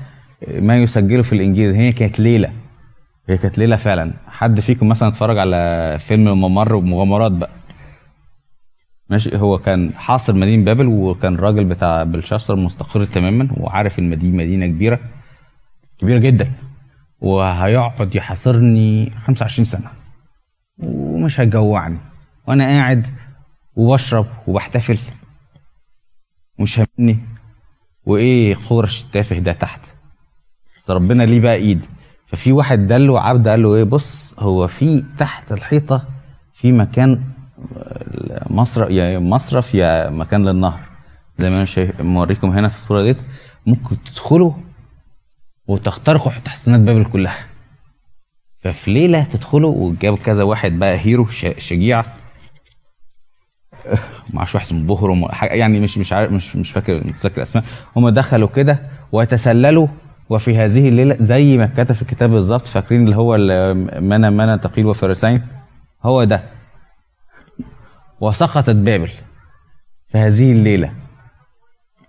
[0.48, 1.74] ما يسجله في الإنجيل.
[1.74, 2.52] هي كانت ليلة.
[3.28, 4.12] هي كانت ليلة فعلا.
[4.28, 7.50] حد فيكم مثلا اتفرج على فيلم الممر ومغامرات بقى.
[9.10, 9.36] ماشي.
[9.38, 14.66] هو كان حاصر مدينة بابل وكان الراجل بتاع بلشاصر مستقر تماما وعارف إن دي مدينة
[14.66, 15.00] كبيرة
[15.98, 16.52] كبيرة جدا
[17.20, 19.90] وهيقعد يحاصرني 25 سنة.
[20.78, 21.98] ومش هيجوعني.
[22.46, 23.06] وأنا قاعد
[23.76, 24.98] وبشرب وبحتفل.
[26.58, 27.18] ومش هامني
[28.06, 29.80] وإيه خورش التافه ده تحت.
[30.90, 31.86] ربنا ليه بقى إيد.
[32.26, 36.04] ففي واحد دله عبد قال له إيه بص هو في تحت الحيطة
[36.54, 37.22] في مكان
[38.50, 40.80] مصرف يا مصرف يا مكان للنهر.
[41.38, 43.16] زي ما أنا شايف موريكم هنا في الصورة ديت.
[43.66, 44.52] ممكن تدخلوا
[45.66, 47.38] وتخترقوا تحصينات بابل كلها.
[48.58, 51.26] ففي ليلة تدخلوا وجاب كذا واحد بقى هيرو
[51.58, 52.04] شجيع.
[54.34, 57.64] معرفش واحد اسمه بهرم يعني مش مش عارف مش مش فاكر متذكر اسماء
[57.96, 58.78] هم دخلوا كده
[59.12, 59.86] وتسللوا.
[60.30, 62.66] وفي هذه الليلة زي ما اتكتب في الكتاب بالظبط.
[62.66, 63.36] فاكرين اللي هو
[64.00, 65.42] منا منا تقيل وفرسين
[66.02, 66.42] هو ده.
[68.20, 69.10] وسقطت بابل
[70.08, 70.92] في هذه الليلة.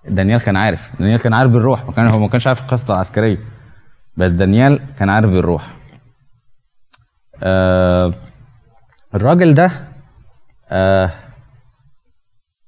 [0.07, 0.89] دانيال كان عارف.
[0.99, 1.86] دانيال كان عارف بالروح.
[1.86, 3.38] ما كان هو ما كانش عارف القصة العسكرية.
[4.18, 5.72] بس دانيال كان عارف بالروح.
[7.43, 8.14] آه
[9.16, 9.72] الراجل ده
[10.70, 11.12] آه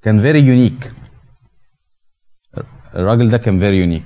[0.01, 0.91] كان very unique
[2.95, 4.03] الراجل ده كان very unique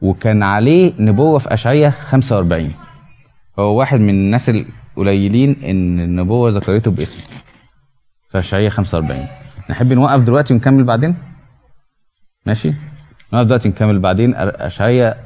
[0.00, 2.72] وكان عليه نبوة في أشعية 45
[3.58, 7.43] هو واحد من الناس القليلين إن النبوة ذكرته باسمه.
[8.34, 9.26] في أشعية 45
[9.70, 11.16] نحب نوقف دلوقتي ونكمل بعدين؟
[12.46, 12.74] ماشي؟
[13.32, 14.34] نوقف دلوقتي نكمل بعدين.
[14.36, 15.16] أشعية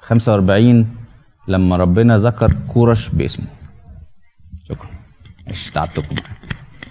[0.00, 0.96] 45
[1.48, 3.46] لما ربنا ذكر كورش باسمه.
[4.68, 4.88] شكرا.
[5.46, 6.16] ماشي تعبتكم.